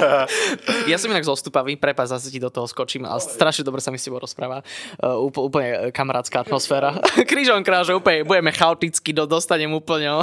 [0.87, 3.99] ja som inak zostupavý, prepáč, zase ti do toho skočím, ale strašne dobre sa mi
[3.99, 4.67] s tebou rozpráva.
[4.99, 6.99] Uh, úplne, úplne kamarátska atmosféra.
[7.31, 10.23] Krížom kráže, úplne budeme chaoticky, do, dostanem úplne no,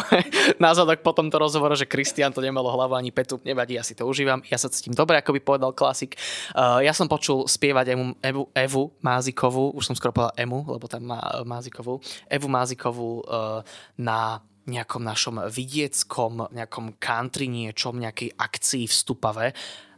[0.59, 3.39] na zadok po tomto rozhovore, že Kristian to nemalo hlavu ani petu.
[3.43, 4.43] Nevadí, ja si to užívam.
[4.51, 6.19] Ja sa cítim dobre, ako by povedal klasik.
[6.51, 10.90] Uh, ja som počul spievať Evu, Evu, Evu Mázikovú, už som skoro povedal Emu, lebo
[10.91, 13.63] tam má Mázikovú, Evu Mázikovú uh,
[13.95, 19.47] na nejakom našom vidieckom, nejakom country niečom, nejakej akcii v Stupave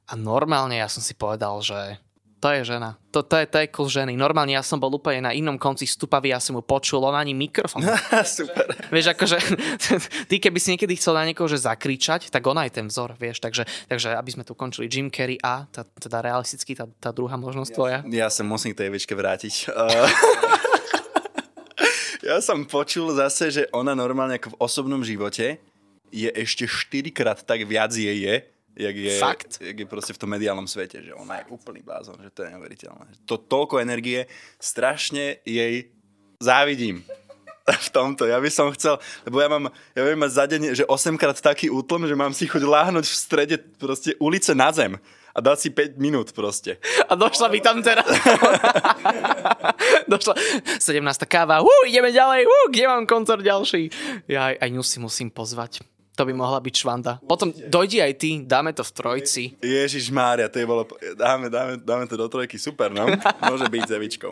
[0.08, 2.00] a normálne ja som si povedal, že
[2.44, 3.00] to je žena.
[3.16, 4.20] To, to, je, to je cool ženy.
[4.20, 7.32] Normálne ja som bol úplne na inom konci stupavy, ja som mu počul, on ani
[7.32, 7.88] mikrofón.
[8.28, 8.68] Super.
[8.92, 9.38] Vieš, akože,
[10.30, 13.40] ty keby si niekedy chcel na niekoho že zakričať, tak ona je ten vzor, vieš.
[13.40, 17.40] Takže, takže aby sme tu končili Jim Carrey a tá, teda realisticky tá, tá druhá
[17.40, 18.00] možnosť ja, tvoja.
[18.12, 19.72] Ja sa musím k tej večke vrátiť.
[19.72, 20.68] Uh...
[22.34, 25.62] Ja som počul zase, že ona normálne ako v osobnom živote
[26.10, 28.36] je ešte 4 krát tak viac jej je,
[28.74, 29.62] jak je, Fakt?
[29.62, 32.50] jak je proste v tom mediálnom svete, že ona je úplný blázon, že to je
[32.58, 33.06] neuveriteľné.
[33.30, 34.26] To toľko energie,
[34.58, 35.94] strašne jej
[36.42, 37.06] závidím
[37.86, 38.26] v tomto.
[38.26, 38.98] Ja by som chcel,
[39.30, 42.34] lebo ja mám, ja viem mať za deň, že 8 krát taký útlm, že mám
[42.34, 44.98] si chuť láhnuť v strede proste ulice na zem
[45.34, 46.78] a dať si 5 minút proste.
[47.10, 48.06] A došla by tam teraz.
[50.12, 50.38] došla
[50.78, 51.02] 17.
[51.26, 53.90] káva, uh, ideme ďalej, uh, kde mám koncert ďalší.
[54.30, 55.82] Ja aj, aj ňu si musím pozvať.
[56.14, 57.18] To by mohla byť švanda.
[57.26, 59.44] Potom dojdi aj ty, dáme to v trojci.
[59.66, 60.86] Ježiš Mária, to je bolo,
[61.18, 63.10] dáme, dáme, dáme to do trojky, super, no.
[63.42, 64.30] Môže byť zevičkou.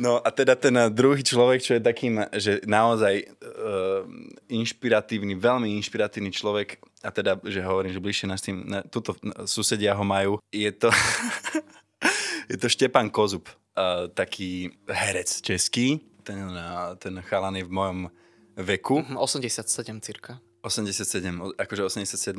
[0.00, 4.08] No a teda ten druhý človek, čo je takým, že naozaj uh,
[4.48, 9.12] inšpiratívny, veľmi inšpiratívny človek, a teda, že hovorím, že bližšie nás tým, na, tuto
[9.44, 10.88] susedia ho majú, je to,
[12.50, 13.44] je to Štepan Kozub,
[13.76, 17.98] uh, taký herec český, ten, uh, ten chalan je v mojom
[18.56, 19.04] veku.
[19.04, 20.40] 87 cirka.
[20.60, 22.36] 87, akože 87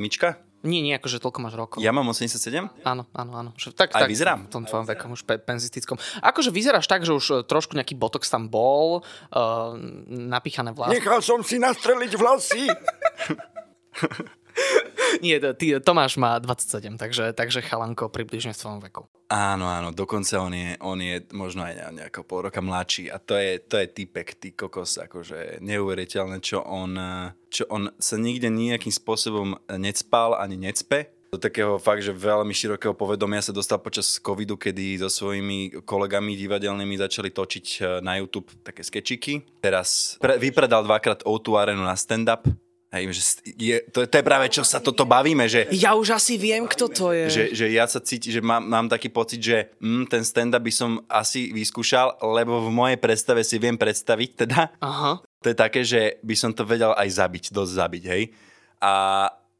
[0.61, 1.77] Nie, nie, akože toľko máš rokov.
[1.81, 2.69] Ja mám 87?
[2.85, 3.49] Áno, áno, áno.
[3.57, 4.45] Že, tak, Aj tak, vyzerám?
[4.45, 5.97] V tom tvojom veku, už pe- penzistickom.
[6.21, 9.73] Akože vyzeráš tak, že už e, trošku nejaký botox tam bol, uh,
[10.05, 11.01] napíchané vlasy.
[11.01, 12.69] Nechal som si nastreliť vlasy.
[15.25, 19.03] Nie, ty, Tomáš má 27, takže, takže chalanko približne v svojom veku.
[19.27, 23.35] Áno, áno, dokonca on je, on je možno aj nejako pol roka mladší a to
[23.35, 26.95] je, to je typek, ty kokos, akože neuveriteľné, čo on,
[27.47, 31.11] čo on sa nikde nejakým spôsobom necpal ani necpe.
[31.31, 36.35] Do takého fakt, že veľmi širokého povedomia sa dostal počas covidu, kedy so svojimi kolegami
[36.35, 39.63] divadelnými začali točiť eh, na YouTube také skečiky.
[39.63, 42.51] Teraz pre, vypredal dvakrát O2 arenu na stand-up
[42.91, 43.23] Hej, že
[43.55, 45.63] je, to, to je práve, čo sa toto bavíme, že...
[45.71, 47.31] Ja už asi viem, kto to je.
[47.31, 50.73] Že, že ja sa cítim, že mám, mám taký pocit, že mm, ten stand-up by
[50.75, 54.75] som asi vyskúšal, lebo v mojej predstave si viem predstaviť teda.
[54.83, 55.23] Aha.
[55.23, 58.23] To je také, že by som to vedel aj zabiť, dosť zabiť, hej.
[58.83, 58.93] A,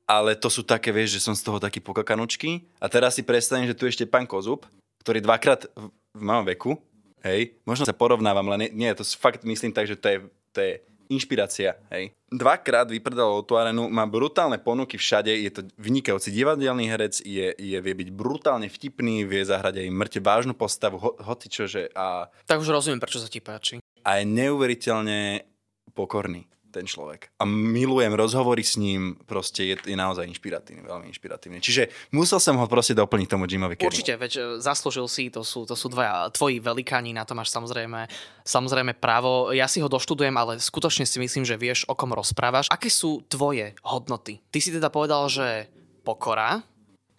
[0.04, 2.67] ale to sú také, vieš, že som z toho taký pokakanučky.
[2.84, 4.67] A teraz si predstavím, že tu ešte pán Kozub,
[5.08, 6.72] ktorý dvakrát v, v mojom veku,
[7.24, 10.17] hej, možno sa porovnávam, len nie, nie to fakt myslím tak, že to je,
[10.52, 10.74] to je
[11.12, 12.15] inšpirácia, hej.
[12.32, 17.78] Dvakrát vypredal tú arenu, má brutálne ponuky všade, je to vynikajúci divadelný herec, je, je,
[17.78, 22.32] vie byť brutálne vtipný, vie zahrať aj mŕte vážnu postavu, ho, hoci čože a...
[22.47, 23.84] Tak už rozumiem, prečo sa ti páči.
[24.08, 25.43] A je neuveriteľne
[25.91, 26.47] pokorný.
[26.72, 27.30] Ten človek.
[27.38, 31.60] A milujem rozhovory s ním, proste je, je naozaj inšpiratívny, veľmi inšpiratívny.
[31.60, 33.92] Čiže musel som ho proste doplniť tomu Jimovi Carrey.
[33.92, 37.52] Určite, veď e, zaslúžil si, to sú, to sú dvaja tvoji velikáni, na to máš
[37.52, 38.08] samozrejme,
[38.48, 39.52] samozrejme právo.
[39.52, 42.72] Ja si ho doštudujem, ale skutočne si myslím, že vieš, o kom rozprávaš.
[42.72, 44.40] Aké sú tvoje hodnoty?
[44.50, 45.68] Ty si teda povedal, že
[46.08, 46.64] pokora,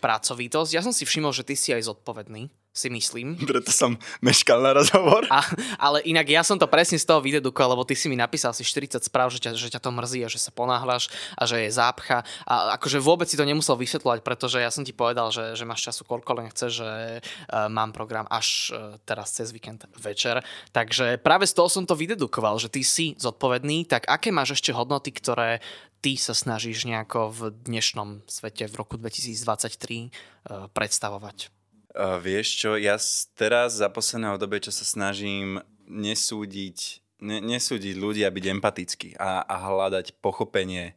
[0.03, 0.71] pracovitosť.
[0.75, 3.37] Ja som si všimol, že ty si aj zodpovedný si myslím.
[3.52, 5.28] Preto som meškal na rozhovor.
[5.28, 5.44] A,
[5.76, 8.64] ale inak ja som to presne z toho vydedukoval, lebo ty si mi napísal si
[8.64, 11.70] 40 správ, že ťa, že ťa to mrzí a že sa ponáhľaš a že je
[11.70, 12.24] zápcha.
[12.48, 15.85] A akože vôbec si to nemusel vysvetľovať, pretože ja som ti povedal, že, že máš
[15.85, 20.40] času koľko len chce, že uh, mám program až uh, teraz cez víkend večer.
[20.72, 24.72] Takže práve z toho som to vydedukoval, že ty si zodpovedný, tak aké máš ešte
[24.72, 25.61] hodnoty, ktoré
[26.00, 31.62] ty sa snažíš nejako v dnešnom svete v roku 2023 uh, predstavovať?
[31.96, 32.96] Vieš čo, ja
[33.37, 39.44] teraz za posledné obdobie, čo sa snažím nesúdiť, ne, nesúdiť ľudí a byť empatický a,
[39.44, 40.96] a hľadať pochopenie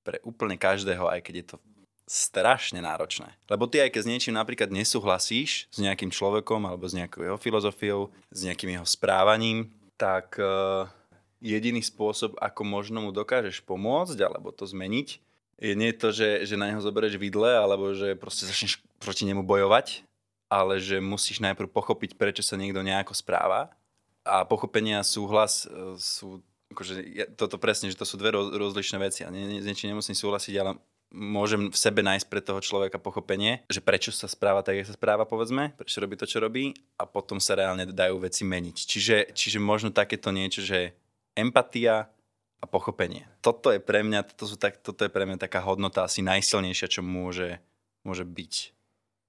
[0.00, 1.56] pre úplne každého, aj keď je to
[2.10, 3.38] strašne náročné.
[3.46, 7.38] Lebo ty aj keď s niečím napríklad nesúhlasíš s nejakým človekom alebo s nejakou jeho
[7.38, 10.90] filozofiou, s nejakým jeho správaním, tak uh,
[11.38, 15.22] jediný spôsob, ako možno mu dokážeš pomôcť alebo to zmeniť,
[15.60, 19.44] je nie to, že, že na neho zoberieš vidle alebo že proste začneš proti nemu
[19.44, 20.02] bojovať,
[20.50, 23.70] ale že musíš najprv pochopiť, prečo sa niekto nejako správa.
[24.26, 26.42] A pochopenie a súhlas e, sú,
[26.74, 27.06] akože,
[27.38, 29.22] toto presne, že to sú dve rozličné veci.
[29.22, 30.76] A nie, s niečím nemusím súhlasiť, ale
[31.14, 34.98] môžem v sebe nájsť pre toho človeka pochopenie, že prečo sa správa tak, jak sa
[34.98, 38.76] správa, povedzme, prečo robí to, čo robí a potom sa reálne dajú veci meniť.
[38.76, 40.94] Čiže, čiže možno takéto niečo, že
[41.34, 42.10] empatia
[42.60, 43.26] a pochopenie.
[43.40, 47.00] Toto je pre mňa, toto, sú tak, toto je pre mňa taká hodnota asi najsilnejšia,
[47.00, 47.58] čo môže,
[48.04, 48.54] môže byť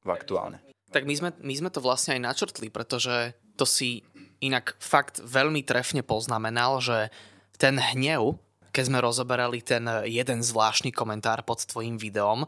[0.06, 0.60] v aktuálne.
[0.92, 4.04] Tak my sme, my sme to vlastne aj načrtli, pretože to si
[4.44, 7.08] inak fakt veľmi trefne poznamenal, že
[7.56, 8.42] ten hnev,
[8.76, 12.44] keď sme rozoberali ten jeden zvláštny komentár pod tvojim videom,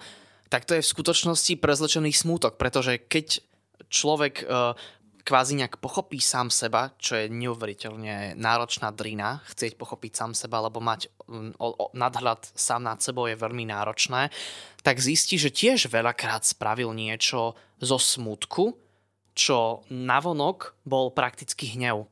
[0.51, 3.41] tak to je v skutočnosti prezlečený smútok, pretože keď
[3.89, 4.77] človek uh,
[5.23, 10.83] kvázi nejak pochopí sám seba, čo je neuveriteľne náročná drina, chcieť pochopiť sám seba, alebo
[10.83, 11.07] mať
[11.57, 14.29] o, o, nadhľad sám nad sebou je veľmi náročné,
[14.83, 18.75] tak zistí, že tiež veľakrát spravil niečo zo smutku,
[19.33, 22.05] čo navonok bol prakticky hnev.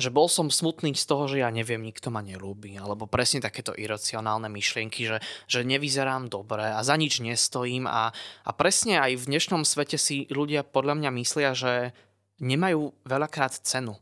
[0.00, 3.76] Že bol som smutný z toho, že ja neviem, nikto ma nelúbi, alebo presne takéto
[3.76, 8.08] iracionálne myšlienky, že, že nevyzerám dobre a za nič nestojím a,
[8.48, 11.92] a presne aj v dnešnom svete si ľudia podľa mňa myslia, že
[12.40, 13.94] nemajú veľakrát cenu.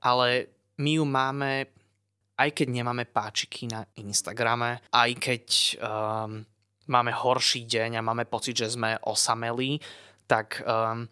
[0.00, 1.50] Ale my ju máme,
[2.38, 5.44] aj keď nemáme páčiky na Instagrame, aj keď
[5.78, 6.42] um,
[6.86, 9.80] máme horší deň a máme pocit, že sme osamelí,
[10.26, 11.08] tak um,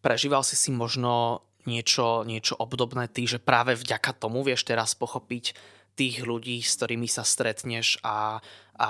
[0.00, 5.52] prežíval si si možno niečo, niečo obdobné ty, že práve vďaka tomu vieš teraz pochopiť
[5.96, 8.40] tých ľudí, s ktorými sa stretneš a,
[8.80, 8.88] a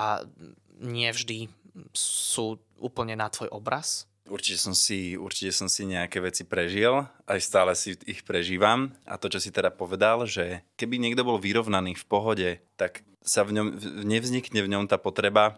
[0.79, 1.51] nevždy
[1.91, 4.07] sú úplne na tvoj obraz?
[4.29, 8.93] Určite som, si, určite som si nejaké veci prežil, aj stále si ich prežívam.
[9.03, 13.41] A to, čo si teda povedal, že keby niekto bol vyrovnaný v pohode, tak sa
[13.41, 13.67] v ňom,
[14.05, 15.57] nevznikne v ňom tá potreba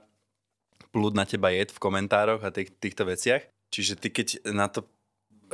[0.93, 3.43] plúd na teba jed v komentároch a tých, týchto veciach.
[3.73, 4.85] Čiže ty keď na to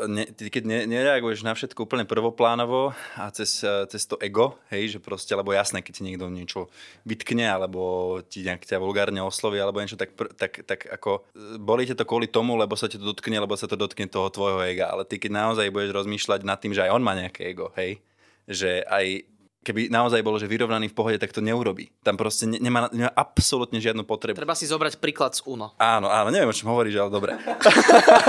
[0.07, 4.95] ne, ty keď ne, nereaguješ na všetko úplne prvoplánovo a cez, cez to ego, hej,
[4.95, 6.71] že proste, alebo jasné, keď ti niekto niečo
[7.03, 7.81] vytkne, alebo
[8.23, 11.27] ti nejak ťa vulgárne osloví, alebo niečo, tak, tak, tak ako
[11.59, 14.63] bolí to kvôli tomu, lebo sa ti to dotkne, lebo sa to dotkne toho tvojho
[14.69, 17.73] ega, ale ty keď naozaj budeš rozmýšľať nad tým, že aj on má nejaké ego,
[17.75, 17.99] hej,
[18.45, 19.25] že aj
[19.59, 21.91] keby naozaj bolo, že vyrovnaný v pohode, tak to neurobí.
[21.99, 24.39] Tam proste ne, nemá, nemá absolútne žiadnu potrebu.
[24.39, 25.75] Treba si zobrať príklad z UNO.
[25.75, 27.31] Áno, áno, neviem, o čom hovoríš, ale dobre.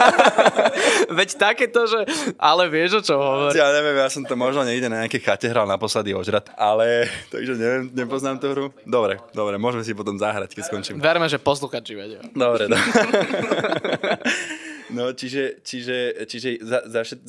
[1.18, 2.02] Veď takéto, že...
[2.34, 3.58] Ale vieš, o čo hovoríš.
[3.58, 7.54] Ja neviem, ja som to možno niekde na nejakej chate hral naposledy ožrat, ale takže
[7.54, 8.66] neviem, nepoznám tú hru.
[8.82, 10.98] Dobre, dobre, môžeme si potom zahrať, keď skončím.
[10.98, 12.20] Verme, že posluchači vedia.
[12.34, 12.90] Dobre, dobre.
[14.90, 17.20] No, čiže, čiže, čiže za, za, všet,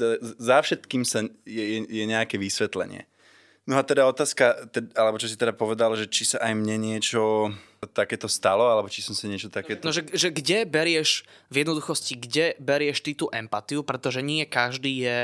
[0.41, 3.05] za všetkým sa je, je nejaké vysvetlenie.
[3.69, 7.53] No a teda otázka, alebo čo si teda povedal, že či sa aj mne niečo
[7.93, 9.85] takéto stalo, alebo či som si niečo takéto...
[9.85, 11.21] No, že, že kde berieš,
[11.53, 15.19] v jednoduchosti, kde berieš ty tú empatiu, pretože nie každý je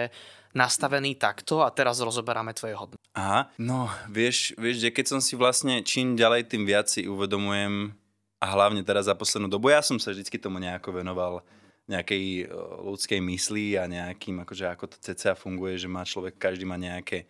[0.54, 3.02] nastavený takto a teraz rozoberáme tvoje hodnoty.
[3.18, 7.94] Aha, no vieš, vieš, že keď som si vlastne čím ďalej, tým viac si uvedomujem
[8.38, 11.42] a hlavne teraz za poslednú dobu, ja som sa vždycky tomu nejako venoval
[11.90, 12.52] nejakej
[12.86, 17.26] ľudskej mysli a nejakým, akože ako to cca funguje, že má človek, každý má nejaké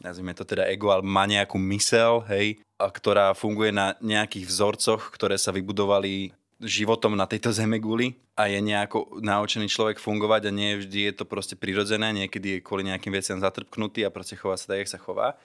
[0.00, 5.12] nazvime to teda ego, ale má nejakú mysel, hej, a ktorá funguje na nejakých vzorcoch,
[5.12, 10.52] ktoré sa vybudovali životom na tejto zeme guli a je nejako naučený človek fungovať a
[10.52, 14.60] nie vždy je to proste prirodzené, niekedy je kvôli nejakým veciam zatrpknutý a proste chová
[14.60, 15.40] sa tak, jak sa chová.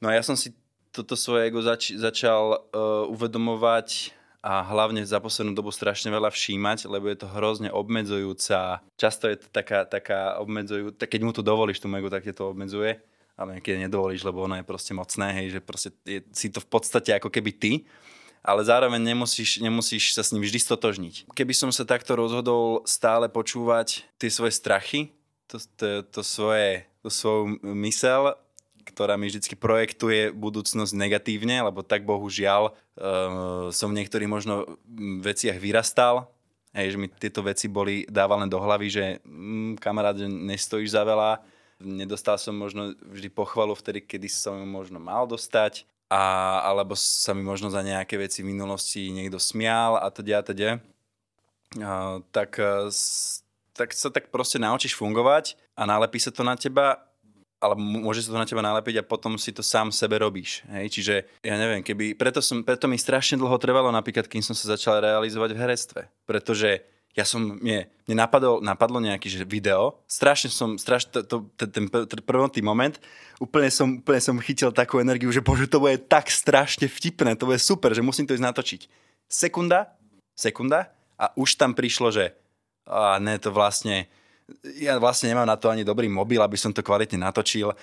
[0.00, 0.56] No a ja som si
[0.88, 6.88] toto svoje ego zač- začal uh, uvedomovať a hlavne za poslednú dobu strašne veľa všímať,
[6.88, 8.80] lebo je to hrozne obmedzujúca.
[8.96, 13.02] Často je to taká, taká obmedzujúca, keď mu to dovolíš, tú ego, tak to obmedzuje,
[13.38, 16.68] ale keď nedovolíš, lebo ono je proste mocné, hej, že proste je, si to v
[16.68, 17.72] podstate ako keby ty,
[18.42, 21.14] ale zároveň nemusíš, nemusíš sa s ním vždy stotožniť.
[21.30, 25.14] Keby som sa takto rozhodol stále počúvať tie svoje strachy,
[25.46, 28.34] to, to, to svoje, to svoju mysel
[28.88, 34.64] ktorá mi vždy projektuje budúcnosť negatívne, lebo tak bohužiaľ uh, som v niektorých možno
[35.20, 36.32] veciach vyrastal,
[36.72, 41.44] hej, že mi tieto veci boli dávané do hlavy, že mm, kamarát, nestojíš za veľa,
[41.78, 46.22] nedostal som možno vždy pochvalu vtedy, kedy som ju možno mal dostať, a,
[46.64, 50.70] alebo sa mi možno za nejaké veci v minulosti niekto smial a teda a teda.
[52.32, 52.88] Tak, uh,
[53.76, 57.08] tak sa tak proste naučíš fungovať a nalepí sa to na teba
[57.58, 60.62] ale môže sa to na teba nalepiť a potom si to sám sebe robíš.
[60.70, 60.94] Hej?
[60.94, 64.78] Čiže ja neviem, keby, preto, som, preto mi strašne dlho trvalo napríklad, kým som sa
[64.78, 66.00] začal realizovať v herectve.
[66.22, 66.86] Pretože
[67.18, 71.90] ja som, mne, mne napadlo, napadlo nejaký že video, strašne som, strašne, to, to, ten,
[71.90, 72.94] ten prvotný moment,
[73.42, 77.50] úplne som, úplne som chytil takú energiu, že bože, to bude tak strašne vtipné, to
[77.50, 78.80] bude super, že musím to ísť natočiť.
[79.26, 79.98] Sekunda,
[80.38, 82.38] sekunda a už tam prišlo, že
[82.86, 84.06] a ne, to vlastne,
[84.78, 87.74] ja vlastne nemám na to ani dobrý mobil, aby som to kvalitne natočil.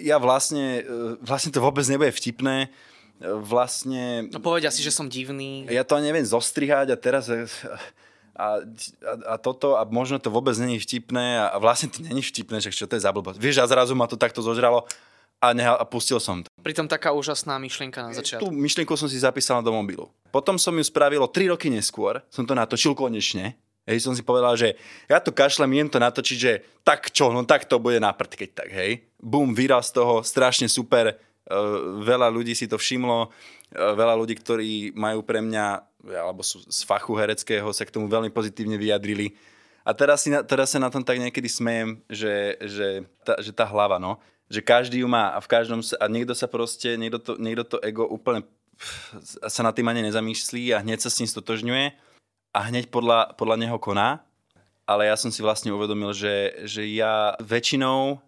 [0.00, 2.72] Ja vlastne, e, vlastne to vôbec nebude vtipné.
[3.20, 4.32] E, vlastne...
[4.32, 5.68] No povedia si, že som divný.
[5.68, 7.28] Ja to ani neviem zostrihať a teraz...
[8.34, 12.02] E, a, a, a toto, a možno to vôbec není vtipné a, a vlastne to
[12.02, 13.38] není vtipné, že čo to je za blbosť.
[13.38, 14.84] Vieš, a zrazu ma to takto zožralo
[15.38, 16.50] a, nehal, a pustil som to.
[16.60, 18.42] Pritom taká úžasná myšlienka na začiatku.
[18.42, 20.10] Tú myšlienku som si zapísal do mobilu.
[20.34, 23.54] Potom som ju spravilo 3 roky neskôr, som to natočil konečne
[23.84, 27.44] Hej, som si povedal, že ja to kašlem, jem to natočiť, že tak čo, no
[27.44, 29.04] tak to bude na prd, keď tak, hej.
[29.20, 33.28] Bum, výraz toho, strašne super, uh, veľa ľudí si to všimlo,
[33.72, 35.82] veľa ľudí, ktorí majú pre mňa,
[36.20, 39.32] alebo sú z fachu hereckého, sa k tomu veľmi pozitívne vyjadrili.
[39.84, 42.88] A teraz, si na, teraz sa na tom tak niekedy smejem, že, že,
[43.20, 44.16] tá, že tá hlava, no,
[44.48, 47.64] že každý ju má a v každom sa, a niekto sa proste, niekto to, niekto
[47.64, 48.44] to ego úplne
[49.22, 51.94] sa na tým ani nezamýšľí a hneď sa s ním stotožňuje
[52.54, 54.24] a hneď podľa, podľa neho koná.
[54.84, 58.20] Ale ja som si vlastne uvedomil, že, že ja väčšinou,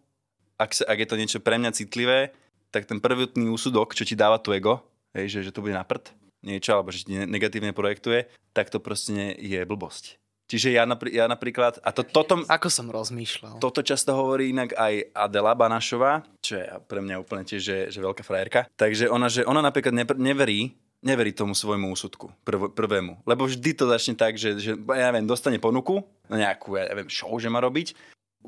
[0.56, 2.32] ak, sa, ak je to niečo pre mňa citlivé,
[2.72, 4.80] tak ten prvotný úsudok, čo ti dáva tu ego,
[5.16, 6.12] hej, že, že to bude na prd,
[6.44, 10.20] niečo, alebo že ti negatívne projektuje, tak to proste je blbosť.
[10.46, 11.82] Čiže ja, napr- ja napríklad...
[11.82, 13.58] A to, toto, Ako som rozmýšľal.
[13.58, 17.98] Toto často hovorí inak aj Adela Banašová, čo je pre mňa úplne tiež, že, že
[17.98, 18.70] veľká frajerka.
[18.78, 23.26] Takže ona, že ona napríklad neverí, neverí tomu svojmu úsudku, prv, prvému.
[23.26, 27.10] Lebo vždy to začne tak, že, že ja neviem, dostane ponuku na nejakú, ja neviem,
[27.10, 27.98] show, že má robiť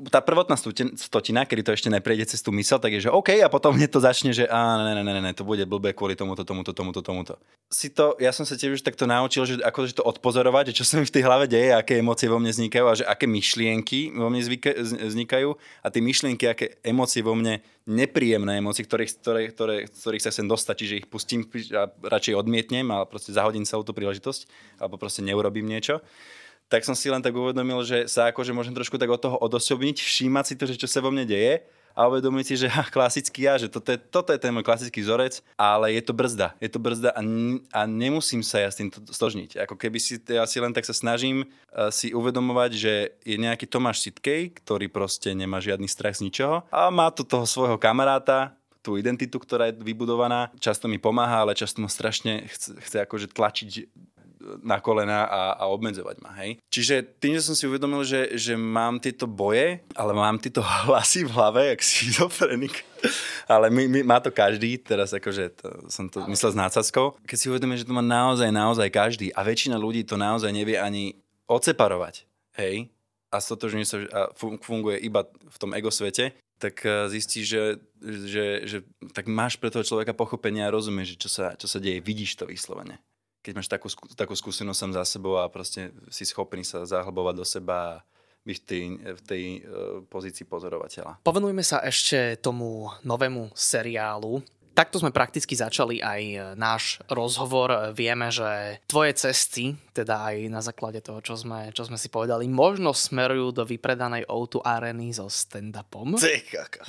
[0.07, 0.55] tá prvotná
[0.95, 3.91] stotina, kedy to ešte neprejde cez tú mysel, tak je, že OK, a potom hneď
[3.91, 7.03] to začne, že a ne, ne, ne, ne, to bude blbé kvôli tomuto, tomuto, tomuto,
[7.03, 7.33] tomuto.
[7.67, 10.85] Si to, ja som sa tiež už takto naučil, že ako to odpozorovať, že čo
[10.87, 14.15] sa mi v tej hlave deje, aké emócie vo mne vznikajú a že aké myšlienky
[14.15, 14.41] vo mne
[15.11, 15.49] vznikajú
[15.83, 20.45] a tie myšlienky, aké emócie vo mne, nepríjemné emócie, ktorých, ktoré, ktoré, ktorých sa sem
[20.45, 24.45] dostať, čiže ich pustím a radšej odmietnem a proste zahodím celú tú príležitosť
[24.77, 25.99] alebo proste neurobím niečo
[26.69, 29.97] tak som si len tak uvedomil, že sa akože môžem trošku tak od toho odosobniť,
[29.99, 31.65] všímať si to, že čo sa vo mne deje
[31.97, 35.01] a uvedomiť si, že ha, klasický ja, že toto je, toto je ten môj klasický
[35.01, 36.53] vzorec, ale je to brzda.
[36.61, 37.21] Je to brzda a,
[37.73, 39.65] a nemusím sa ja s tým stožniť.
[39.65, 42.93] Ako keby si, ja si len tak sa snažím uh, si uvedomovať, že
[43.25, 47.43] je nejaký Tomáš Sitkej, ktorý proste nemá žiadny strach z ničoho a má tu toho
[47.43, 50.55] svojho kamaráta, tú identitu, ktorá je vybudovaná.
[50.55, 53.69] Často mi pomáha, ale často ma strašne chce, chce akože tlačiť
[54.63, 56.59] na kolena a, a obmedzovať ma, hej.
[56.71, 61.27] Čiže tým, že som si uvedomil, že, že mám tieto boje, ale mám tieto hlasy
[61.27, 62.75] v hlave, jak schizofrenik,
[63.51, 67.19] ale my, my, má to každý, teraz akože to, som to myslel s nácazkou.
[67.27, 70.79] Keď si uvedomím, že to má naozaj, naozaj každý a väčšina ľudí to naozaj nevie
[70.79, 71.19] ani
[71.51, 72.23] odseparovať,
[72.55, 72.87] hej,
[73.29, 77.63] a stotožňuje sa a funguje iba v tom ego svete, tak eh, zistíš, že,
[78.27, 78.77] že, že
[79.11, 82.47] tak máš pre toho človeka pochopenie a rozumieš, čo sa, čo sa deje, vidíš to
[82.47, 82.99] vyslovene
[83.49, 87.45] keď máš takú, takú skúsenosť som za sebou a proste si schopný sa zahlbovať do
[87.45, 87.93] seba a
[88.45, 88.83] byť v tej,
[89.17, 89.61] v tej uh,
[90.05, 91.25] pozícii pozorovateľa.
[91.25, 94.45] Povenujme sa ešte tomu novému seriálu.
[94.77, 97.91] Takto sme prakticky začali aj e, náš rozhovor.
[97.91, 102.47] Vieme, že tvoje cesty, teda aj na základe toho, čo sme, čo sme si povedali,
[102.47, 106.15] možno smerujú do vypredanej O2 areny so stand-upom.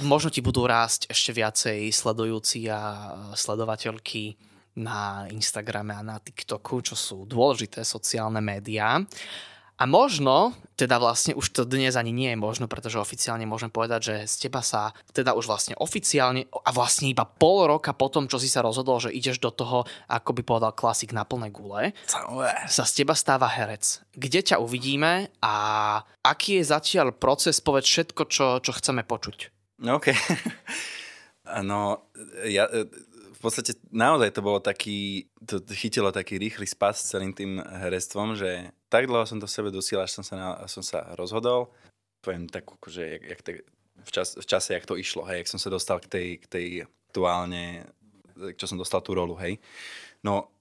[0.07, 2.95] Možno ti budú rásť ešte viacej sledujúci a e,
[3.35, 4.39] sledovateľky
[4.77, 9.03] na Instagrame a na TikToku, čo sú dôležité sociálne médiá.
[9.81, 14.01] A možno, teda vlastne už to dnes ani nie je možno, pretože oficiálne môžem povedať,
[14.13, 18.37] že z teba sa teda už vlastne oficiálne a vlastne iba pol roka potom, čo
[18.37, 21.97] si sa rozhodol, že ideš do toho, ako by povedal klasik na plné gule,
[22.69, 24.05] sa z teba stáva herec.
[24.13, 25.55] Kde ťa uvidíme a
[26.29, 29.49] aký je zatiaľ proces, povedz všetko, čo, čo chceme počuť.
[29.81, 30.13] OK.
[31.73, 32.05] no,
[32.45, 32.69] ja,
[33.41, 38.37] v podstate naozaj to bolo taký, to chytilo taký rýchly spas s celým tým herectvom,
[38.37, 41.73] že tak dlho som to v sebe dusil, až som sa, na, som sa rozhodol.
[42.21, 43.53] Poviem tak, že jak, jak te,
[44.05, 46.47] v, čas, v čase, jak to išlo, hej, jak som sa dostal k tej, k
[46.53, 46.67] tej
[47.09, 47.89] aktuálne,
[48.61, 49.57] čo som dostal tú rolu, hej.
[50.21, 50.53] No,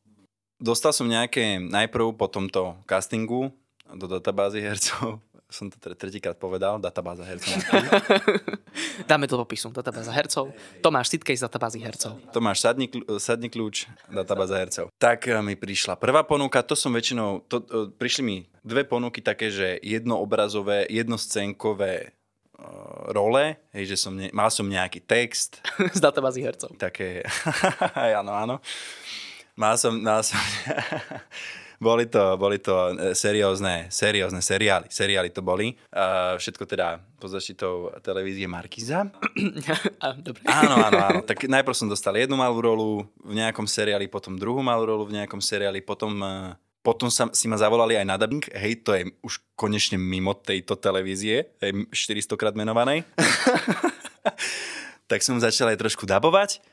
[0.56, 3.52] dostal som nejaké, najprv po tomto castingu
[3.92, 5.20] do databázy hercov,
[5.50, 7.58] som to tretíkrát povedal, databáza hercov.
[9.10, 10.54] Dáme to popisu, databáza hercov.
[10.86, 12.22] Tomáš Sitkej z databázy hercov.
[12.30, 12.86] Tomáš sadni,
[13.18, 14.94] sadni kľúč, databáza hercov.
[15.02, 19.26] Tak eh, mi prišla prvá ponuka, to som väčšinou, to, to, prišli mi dve ponuky
[19.26, 22.14] také, že jednoobrazové, jednoscénkové
[22.62, 25.66] uh, role, hej, že som ne, mal som nejaký text.
[25.98, 26.78] z databázy hercov.
[26.78, 27.26] Také,
[28.22, 28.56] áno, áno.
[29.58, 30.38] Mal som, mal som
[31.80, 34.92] boli to, boli to e, seriózne, seriózne seriály.
[34.92, 35.80] Seriály to boli.
[35.96, 39.08] Uh, všetko teda pod zaštitou televízie Markiza.
[40.28, 40.44] Dobre.
[40.44, 41.20] Áno, áno, áno.
[41.30, 42.90] Tak najprv som dostal jednu malú rolu
[43.24, 47.52] v nejakom seriáli, potom druhú malú rolu v nejakom seriáli, potom uh, potom sa, si
[47.52, 52.56] ma zavolali aj na dubbing, hej, to je už konečne mimo tejto televízie, 400 krát
[52.56, 53.04] menovanej.
[55.12, 56.64] tak som začal aj trošku dabovať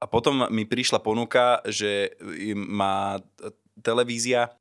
[0.00, 2.16] a potom mi prišla ponuka, že
[2.56, 3.20] má
[3.82, 4.52] televízia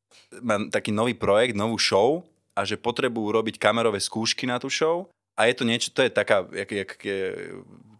[0.41, 2.23] má taký nový projekt, novú show
[2.57, 5.07] a že potrebujú robiť kamerové skúšky na tú show
[5.39, 7.19] a je to niečo, to je taká, jak, jak je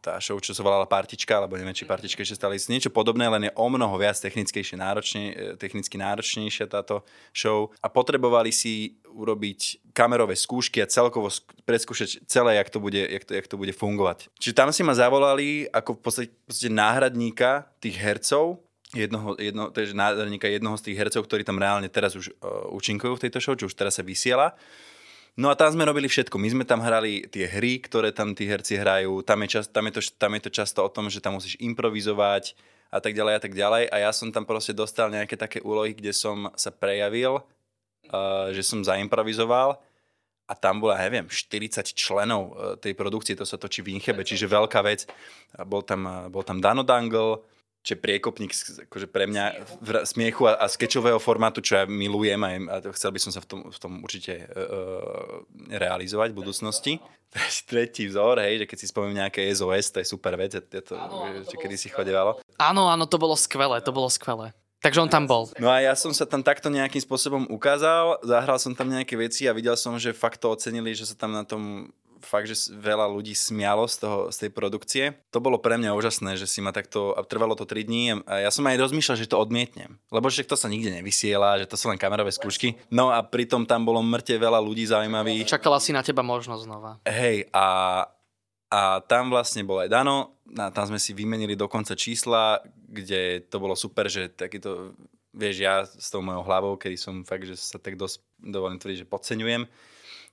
[0.04, 3.48] tá show, čo sa volala Partička, alebo neviem, či Partička ešte stále niečo podobné, len
[3.48, 7.04] je o mnoho viac technickejšie, náročne, technicky náročnejšia táto
[7.36, 11.28] show a potrebovali si urobiť kamerové skúšky a celkovo
[11.68, 14.32] preskúšať celé, jak to bude, jak to, jak to bude fungovať.
[14.40, 18.64] Čiže tam si ma zavolali ako v podstate, v podstate náhradníka tých hercov
[18.94, 23.18] jednoho, jedno, to je jednoho z tých hercov, ktorí tam reálne teraz už uh, účinkujú
[23.18, 24.58] v tejto show, čo už teraz sa vysiela.
[25.38, 26.36] No a tam sme robili všetko.
[26.42, 29.22] My sme tam hrali tie hry, ktoré tam tí herci hrajú.
[29.22, 31.56] Tam je, čas, tam, je to, tam je to často o tom, že tam musíš
[31.62, 32.58] improvizovať
[32.90, 33.84] a tak ďalej a tak ďalej.
[33.94, 38.66] A ja som tam proste dostal nejaké také úlohy, kde som sa prejavil, uh, že
[38.66, 39.78] som zaimprovizoval
[40.50, 44.50] a tam bola, neviem, 40 členov uh, tej produkcie, to sa točí v Inchebe, čiže
[44.50, 45.06] veľká vec.
[45.70, 47.40] Bol tam, bol tam Dano Dangle,
[47.80, 48.52] čo je priekopník
[48.92, 49.46] akože pre mňa
[49.80, 53.40] v smiechu a, a skečového formátu, čo ja milujem a, a chcel by som sa
[53.40, 56.94] v tom, v tom určite uh, realizovať v budúcnosti.
[57.70, 60.98] Tretí vzor, hej, že keď si spomínam nejaké SOS, to je super vec, je to,
[60.98, 62.42] áno, to kedy si chodevalo.
[62.60, 64.52] Áno, áno, to bolo skvelé, to bolo skvelé.
[64.80, 65.52] Takže on tam bol.
[65.60, 69.44] No a ja som sa tam takto nejakým spôsobom ukázal, zahral som tam nejaké veci
[69.44, 71.92] a videl som, že fakt to ocenili, že sa tam na tom
[72.22, 75.04] fakt, že veľa ľudí smialo z, toho, z tej produkcie.
[75.32, 78.46] To bolo pre mňa úžasné, že si ma takto, a trvalo to 3 dní a
[78.46, 80.00] ja som aj rozmýšľal, že to odmietnem.
[80.12, 82.80] Lebo že to sa nikde nevysiela, že to sú len kamerové skúšky.
[82.92, 85.48] No a pritom tam bolo mŕte veľa ľudí zaujímavých.
[85.50, 86.92] Čakala si na teba možnosť znova.
[87.08, 87.68] Hej, a,
[88.70, 93.62] a tam vlastne bol aj Dano, a tam sme si vymenili dokonca čísla, kde to
[93.62, 94.98] bolo super, že takýto,
[95.30, 99.06] vieš, ja s tou mojou hlavou, kedy som fakt, že sa tak dosť dovolím tvrdiť,
[99.06, 99.62] že podceňujem,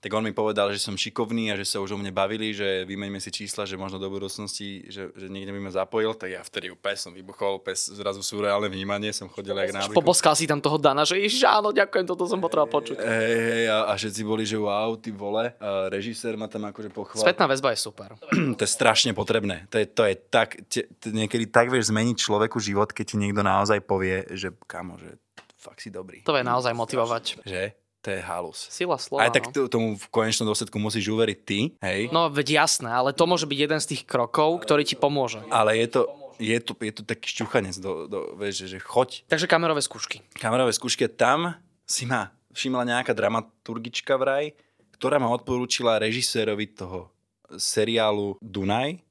[0.01, 2.85] tak on mi povedal, že som šikovný a že sa už o mne bavili, že
[2.85, 6.43] vymeňme si čísla, že možno do budúcnosti, že, že niekde by ma zapojil, tak ja
[6.45, 9.97] vtedy úplne som vybuchol, pes zrazu surreálne vnímanie, som chodil jak nábyku.
[9.97, 12.97] Poboskal si tam toho Dana, že ježiš, áno, ďakujem, toto som potreboval počuť.
[13.01, 16.93] Hej, hej, a, a všetci boli, že wow, ty vole, a režisér ma tam akože
[16.93, 17.25] pochvál.
[17.25, 18.15] Spätná väzba je super.
[18.59, 19.65] to je strašne potrebné.
[19.73, 23.41] To je, to je tak, te, niekedy tak vieš zmeniť človeku život, keď ti niekto
[23.41, 25.17] naozaj povie, že kamo, že
[25.57, 26.23] fakt si dobrý.
[26.23, 27.43] To je naozaj motivovať.
[27.43, 27.86] Že?
[28.07, 28.71] To je halus.
[28.71, 29.27] Sila slova.
[29.27, 29.67] Aj tak no.
[29.67, 32.07] tomu v konečnom dôsledku musíš uveriť ty, hej?
[32.15, 35.43] No veď jasné, ale to môže byť jeden z tých krokov, ktorý ti pomôže.
[35.51, 36.01] Ale je to,
[36.39, 39.27] je to, je to taký šťuchanec, do, do, vieš, že choď.
[39.27, 40.23] Takže kamerové skúšky.
[40.39, 44.55] Kamerové skúšky, tam si ma všimla nejaká dramaturgička vraj,
[44.95, 47.11] ktorá ma odporúčila režisérovi toho
[47.59, 49.03] seriálu Dunaj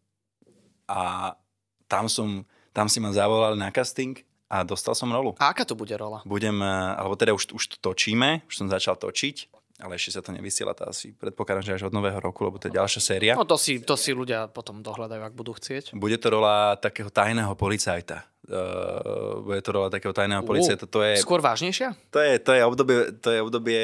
[0.88, 1.36] a
[1.92, 4.24] tam som, tam si ma zavolali na casting
[4.56, 5.36] a dostal som rolu.
[5.44, 6.24] A aká to bude rola?
[6.24, 10.32] Budem, alebo teda už, už to točíme, už som začal točiť ale ešte sa to
[10.32, 13.34] nevysiela, to asi predpokladám, že až od nového roku, lebo to je ďalšia séria.
[13.36, 15.92] No to si, to si ľudia potom dohľadajú, ak budú chcieť.
[15.92, 18.24] Bude to rola takého tajného policajta.
[18.46, 20.86] Uh, bude to rola takého tajného uh, policajta.
[20.86, 21.98] To je, skôr vážnejšia?
[22.14, 23.82] To je, to, je obdobie, to je obdobie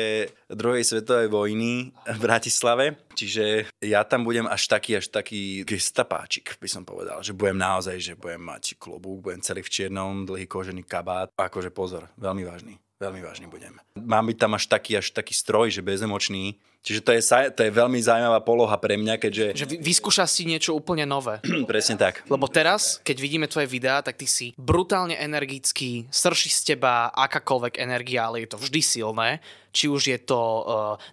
[0.47, 2.85] druhej svetovej vojny v Bratislave,
[3.17, 7.25] čiže ja tam budem až taký, až taký gestapáčik, by som povedal.
[7.25, 11.33] Že budem naozaj, že budem mať klobúk, budem celý v čiernom, dlhý kožený kabát.
[11.35, 13.81] Akože pozor, veľmi vážny veľmi vážny budem.
[13.97, 16.61] Mám byť tam až taký, až taký stroj, že bezemočný.
[16.81, 17.21] Čiže to je,
[17.53, 19.45] to je veľmi zaujímavá poloha pre mňa, keďže...
[19.53, 21.37] Že vy- vyskúšaš si niečo úplne nové.
[21.69, 22.25] Presne tak.
[22.25, 27.77] Lebo teraz, keď vidíme tvoje videá, tak ty si brutálne energický, srší z teba akákoľvek
[27.77, 29.29] energia, ale je to vždy silné.
[29.71, 30.63] Či už je to uh,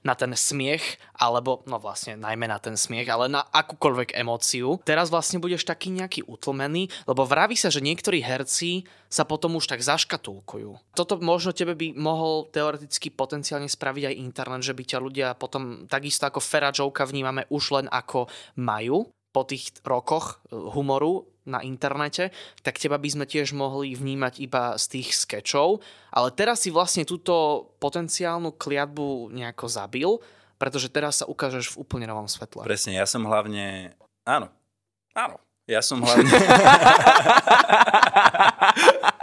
[0.03, 4.83] na ten smiech, alebo, no vlastne najmä na ten smiech, ale na akúkoľvek emóciu.
[4.83, 9.73] Teraz vlastne budeš taký nejaký utlmený, lebo vraví sa, že niektorí herci sa potom už
[9.73, 10.93] tak zaškatulkujú.
[10.93, 15.58] Toto možno tebe by mohol teoreticky potenciálne spraviť aj internet, že by ťa ľudia potom
[15.87, 18.27] takisto ako Fera Joka vnímame už len ako
[18.59, 22.29] majú, po tých rokoch e, humoru na internete,
[22.61, 25.81] tak teba by sme tiež mohli vnímať iba z tých skečov,
[26.13, 30.21] ale teraz si vlastne túto potenciálnu kliatbu nejako zabil,
[30.61, 32.67] pretože teraz sa ukážeš v úplne novom svetle.
[32.67, 33.95] Presne, ja som hlavne...
[34.27, 34.51] Áno,
[35.15, 35.39] áno.
[35.69, 36.33] Ja som hlavne...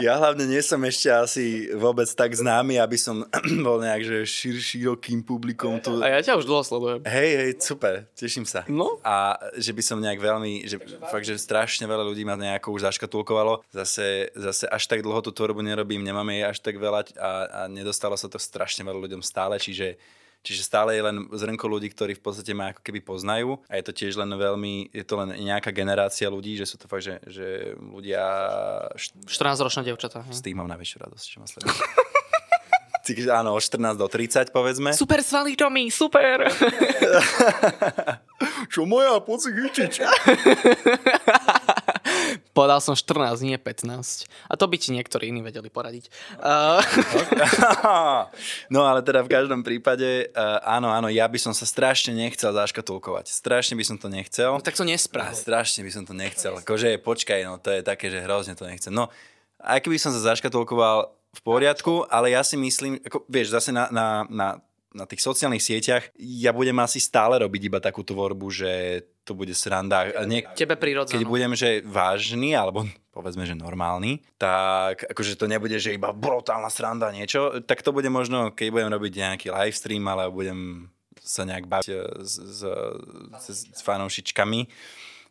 [0.00, 3.24] Ja hlavne nie som ešte asi vôbec tak známy, aby som
[3.66, 6.00] bol nejak že šir, širokým publikom tu.
[6.04, 7.00] A ja ťa už dlho sledujem.
[7.08, 8.64] Hej, hej, super, teším sa.
[8.68, 9.00] No.
[9.00, 10.76] A že by som nejak veľmi, že
[11.08, 13.64] fakt, že strašne veľa ľudí ma nejako už zaškatulkovalo.
[13.72, 17.60] Zase, zase až tak dlho tú tvorbu nerobím, nemáme jej až tak veľa a, a
[17.70, 19.96] nedostalo sa to strašne veľa ľuďom stále, čiže
[20.46, 23.82] Čiže stále je len zrnko ľudí, ktorí v podstate ma ako keby poznajú a je
[23.82, 27.18] to tiež len veľmi, je to len nejaká generácia ľudí, že sú to fakt, že,
[27.26, 28.22] že ľudia...
[29.26, 30.22] 14-ročné devčatá.
[30.30, 31.74] Z tých mám najväčšiu radosť, čo ma sledujú.
[33.30, 34.94] áno, od 14 do 30 povedzme.
[34.94, 36.46] Super svaly, Tommy, super!
[38.72, 39.50] čo moja, poď si
[42.52, 44.26] Povedal som 14, nie 15.
[44.48, 46.08] A to by ti niektorí iní vedeli poradiť.
[46.40, 46.80] Uh...
[48.74, 52.54] no ale teda v každom prípade, uh, áno, áno, ja by som sa strašne nechcel
[52.54, 53.30] zaškatulkovať.
[53.32, 54.56] Strašne by som to nechcel.
[54.56, 55.34] No, tak to nesprav.
[55.34, 56.58] Strašne by som to nechcel.
[56.60, 58.92] Akože počkaj, no to je také, že hrozne to nechcem.
[58.92, 59.12] No,
[59.60, 63.88] aj keby som sa zaškatulkoval v poriadku, ale ja si myslím, ako, vieš, zase na,
[63.92, 64.48] na, na
[64.96, 69.50] na tých sociálnych sieťach, ja budem asi stále robiť iba takú tvorbu, že to bude
[69.58, 70.06] sranda.
[70.22, 71.18] Nie, Tebe prirodzenú.
[71.18, 76.70] Keď budem, že vážny, alebo povedzme, že normálny, tak akože to nebude, že iba brutálna
[76.70, 81.42] sranda niečo, tak to bude možno, keď budem robiť nejaký live stream, ale budem sa
[81.42, 81.90] nejak baviť
[82.22, 82.60] s, s,
[83.34, 84.70] s, s fanoušičkami,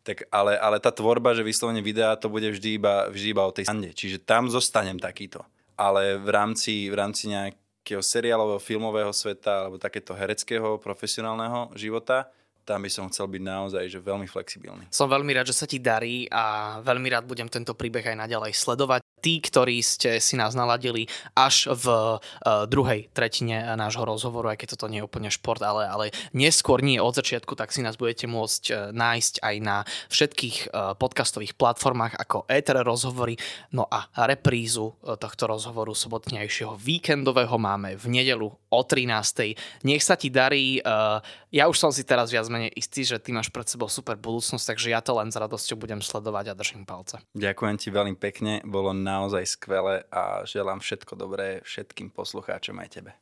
[0.03, 3.55] tak ale, ale tá tvorba, že vyslovene videa, to bude vždy iba, vždy iba o
[3.55, 3.95] tej srande.
[3.95, 5.41] Čiže tam zostanem takýto.
[5.79, 12.33] Ale v rámci, v rámci nejak, takého seriálového, filmového sveta alebo takéto hereckého, profesionálneho života,
[12.65, 14.89] tam by som chcel byť naozaj že veľmi flexibilný.
[14.89, 18.57] Som veľmi rád, že sa ti darí a veľmi rád budem tento príbeh aj naďalej
[18.57, 22.21] sledovať tí, ktorí ste si nás naladili až v uh,
[22.69, 26.05] druhej tretine nášho rozhovoru, aj keď toto nie je úplne šport, ale, ale
[26.37, 29.81] neskôr, nie od začiatku, tak si nás budete môcť uh, nájsť aj na
[30.13, 33.33] všetkých uh, podcastových platformách ako Ether rozhovory,
[33.73, 39.87] no a reprízu tohto rozhovoru sobotnejšieho víkendového máme v nedelu o 13.
[39.87, 41.17] Nech sa ti darí, uh,
[41.55, 44.75] ja už som si teraz viac menej istý, že ty máš pred sebou super budúcnosť,
[44.75, 47.23] takže ja to len s radosťou budem sledovať a držím palce.
[47.31, 52.89] Ďakujem ti veľmi pekne, bolo na naozaj skvelé a želám všetko dobré všetkým poslucháčom aj
[52.91, 53.15] tebe.